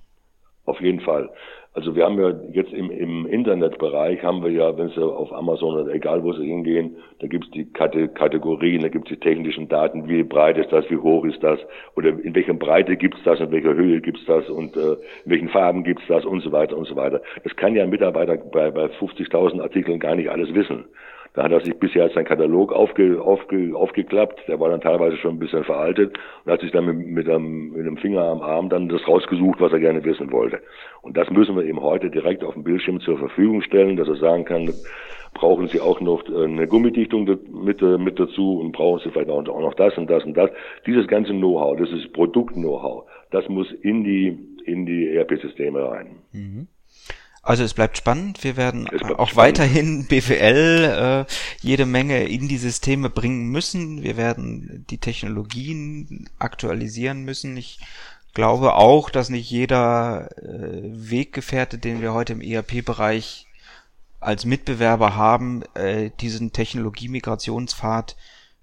Auf 0.65 0.79
jeden 0.79 1.01
Fall. 1.01 1.29
Also 1.73 1.95
wir 1.95 2.03
haben 2.03 2.19
ja 2.19 2.33
jetzt 2.51 2.73
im, 2.73 2.91
im 2.91 3.25
Internetbereich 3.25 4.21
haben 4.23 4.43
wir 4.43 4.51
ja, 4.51 4.77
wenn 4.77 4.89
Sie 4.89 5.01
auf 5.01 5.31
Amazon 5.31 5.79
oder 5.79 5.93
egal 5.93 6.21
wo 6.21 6.33
Sie 6.33 6.45
hingehen, 6.45 6.97
da 7.19 7.27
gibt 7.27 7.45
es 7.45 7.51
die 7.51 7.65
Kategorien, 7.71 8.81
da 8.81 8.89
gibt 8.89 9.09
es 9.09 9.17
die 9.17 9.19
technischen 9.21 9.69
Daten, 9.69 10.09
wie 10.09 10.21
breit 10.23 10.57
ist 10.57 10.69
das, 10.73 10.89
wie 10.89 10.97
hoch 10.97 11.23
ist 11.23 11.41
das, 11.41 11.59
oder 11.95 12.09
in 12.09 12.35
welcher 12.35 12.55
Breite 12.55 12.97
gibt 12.97 13.15
es 13.15 13.23
das, 13.23 13.39
in 13.39 13.51
welcher 13.51 13.73
Höhe 13.73 14.01
gibt 14.01 14.17
es 14.17 14.25
das 14.25 14.49
und 14.49 14.75
äh, 14.75 14.93
in 15.23 15.31
welchen 15.31 15.47
Farben 15.47 15.85
gibt 15.85 16.01
es 16.01 16.07
das 16.07 16.25
und 16.25 16.41
so 16.41 16.51
weiter 16.51 16.75
und 16.75 16.87
so 16.87 16.97
weiter. 16.97 17.21
Das 17.45 17.55
kann 17.55 17.73
ja 17.73 17.83
ein 17.83 17.89
Mitarbeiter 17.89 18.35
bei, 18.35 18.69
bei 18.69 18.87
50.000 18.87 19.61
Artikeln 19.61 19.99
gar 20.01 20.15
nicht 20.15 20.29
alles 20.29 20.53
wissen. 20.53 20.83
Da 21.33 21.43
hat 21.43 21.51
er 21.51 21.61
sich 21.61 21.79
bisher 21.79 22.09
seinen 22.09 22.25
Katalog 22.25 22.73
aufge, 22.73 23.21
aufge, 23.21 23.73
aufgeklappt, 23.73 24.41
der 24.49 24.59
war 24.59 24.69
dann 24.69 24.81
teilweise 24.81 25.15
schon 25.17 25.35
ein 25.35 25.39
bisschen 25.39 25.63
veraltet 25.63 26.17
und 26.43 26.51
hat 26.51 26.59
sich 26.59 26.71
dann 26.71 26.85
mit, 26.85 27.07
mit, 27.07 27.29
einem, 27.29 27.71
mit 27.71 27.81
einem 27.81 27.97
Finger 27.97 28.23
am 28.23 28.41
Arm 28.41 28.67
dann 28.67 28.89
das 28.89 29.07
rausgesucht, 29.07 29.61
was 29.61 29.71
er 29.71 29.79
gerne 29.79 30.03
wissen 30.03 30.31
wollte. 30.31 30.59
Und 31.01 31.15
das 31.15 31.29
müssen 31.29 31.55
wir 31.55 31.63
eben 31.63 31.81
heute 31.81 32.09
direkt 32.09 32.43
auf 32.43 32.55
dem 32.55 32.63
Bildschirm 32.63 32.99
zur 32.99 33.17
Verfügung 33.17 33.61
stellen, 33.61 33.95
dass 33.95 34.09
er 34.09 34.17
sagen 34.17 34.43
kann, 34.43 34.73
brauchen 35.33 35.67
Sie 35.67 35.79
auch 35.79 36.01
noch 36.01 36.27
äh, 36.27 36.43
eine 36.43 36.67
Gummidichtung 36.67 37.23
mit, 37.63 37.81
äh, 37.81 37.97
mit 37.97 38.19
dazu 38.19 38.59
und 38.59 38.73
brauchen 38.73 38.99
Sie 39.03 39.11
vielleicht 39.11 39.29
auch 39.29 39.43
noch 39.45 39.73
das 39.75 39.97
und 39.97 40.09
das 40.09 40.25
und 40.25 40.35
das. 40.35 40.49
Dieses 40.85 41.07
ganze 41.07 41.31
Know-how, 41.31 41.77
das 41.77 41.91
ist 41.91 42.11
Produkt-Know-how, 42.11 43.05
das 43.31 43.47
muss 43.47 43.71
in 43.71 44.03
die, 44.03 44.37
in 44.65 44.85
die 44.85 45.15
ERP-Systeme 45.15 45.81
rein. 45.89 46.17
Mhm. 46.33 46.67
Also 47.43 47.63
es 47.63 47.73
bleibt 47.73 47.97
spannend. 47.97 48.43
Wir 48.43 48.55
werden 48.55 48.87
auch 48.87 49.29
spannend. 49.29 49.35
weiterhin 49.35 50.05
BWL 50.09 51.25
äh, 51.27 51.31
jede 51.61 51.85
Menge 51.85 52.23
in 52.25 52.47
die 52.47 52.57
Systeme 52.57 53.09
bringen 53.09 53.49
müssen. 53.49 54.03
Wir 54.03 54.15
werden 54.15 54.85
die 54.89 54.99
Technologien 54.99 56.29
aktualisieren 56.37 57.23
müssen. 57.23 57.57
Ich 57.57 57.79
glaube 58.33 58.75
auch, 58.75 59.09
dass 59.09 59.29
nicht 59.29 59.49
jeder 59.49 60.29
äh, 60.37 60.81
Weggefährte, 60.83 61.77
den 61.77 62.01
wir 62.01 62.13
heute 62.13 62.33
im 62.33 62.41
ERP-Bereich 62.41 63.47
als 64.19 64.45
Mitbewerber 64.45 65.15
haben, 65.15 65.63
äh, 65.73 66.11
diesen 66.19 66.53
Technologie-Migrationspfad 66.53 68.15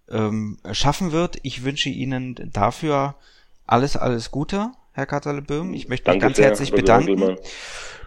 ähm, 0.08 0.58
schaffen 0.70 1.10
wird. 1.10 1.38
Ich 1.42 1.64
wünsche 1.64 1.88
Ihnen 1.88 2.50
dafür 2.52 3.16
alles, 3.66 3.96
alles 3.96 4.30
Gute, 4.30 4.70
Herr 4.98 5.06
Kataleböhm. 5.06 5.74
Ich 5.74 5.88
möchte 5.88 6.10
mich 6.10 6.20
ganz 6.20 6.36
sehr, 6.36 6.46
herzlich 6.46 6.72
bedanken. 6.72 7.36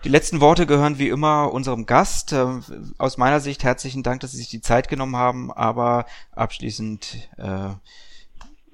Die 0.04 0.10
letzten 0.10 0.42
Worte 0.42 0.66
gehören 0.66 1.00
wie 1.00 1.08
immer 1.08 1.54
unserem 1.54 1.86
Gast. 1.86 2.34
Ähm, 2.34 2.64
aus 2.98 3.18
meiner 3.18 3.40
Sicht 3.40 3.64
herzlichen 3.64 4.04
Dank, 4.04 4.20
dass 4.20 4.32
Sie 4.32 4.38
sich 4.40 4.50
die 4.50 4.60
Zeit 4.60 4.90
genommen 4.90 5.16
haben, 5.16 5.54
aber 5.54 6.06
abschließend 6.34 7.30
äh, 7.38 7.70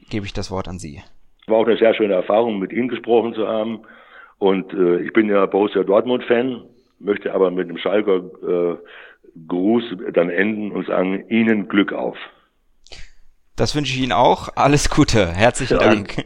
gebe 0.09 0.25
ich 0.25 0.33
das 0.33 0.49
Wort 0.49 0.67
an 0.67 0.79
Sie. 0.79 1.03
War 1.45 1.57
auch 1.57 1.67
eine 1.67 1.77
sehr 1.77 1.93
schöne 1.93 2.15
Erfahrung, 2.15 2.57
mit 2.57 2.73
Ihnen 2.73 2.87
gesprochen 2.87 3.35
zu 3.35 3.47
haben. 3.47 3.81
Und 4.39 4.73
äh, 4.73 4.97
ich 5.01 5.13
bin 5.13 5.29
ja 5.29 5.45
Borussia 5.45 5.83
Dortmund-Fan, 5.83 6.63
möchte 6.97 7.31
aber 7.31 7.51
mit 7.51 7.69
dem 7.69 7.77
Schalker 7.77 8.15
äh, 8.15 8.77
Gruß 9.47 9.83
dann 10.13 10.31
enden 10.31 10.71
und 10.71 10.87
sagen, 10.87 11.23
Ihnen 11.29 11.67
Glück 11.67 11.93
auf. 11.93 12.17
Das 13.55 13.75
wünsche 13.75 13.93
ich 13.93 14.01
Ihnen 14.01 14.11
auch. 14.11 14.49
Alles 14.55 14.89
Gute. 14.89 15.27
Herzlichen 15.27 15.77
ja, 15.79 15.83
Dank. 15.83 16.25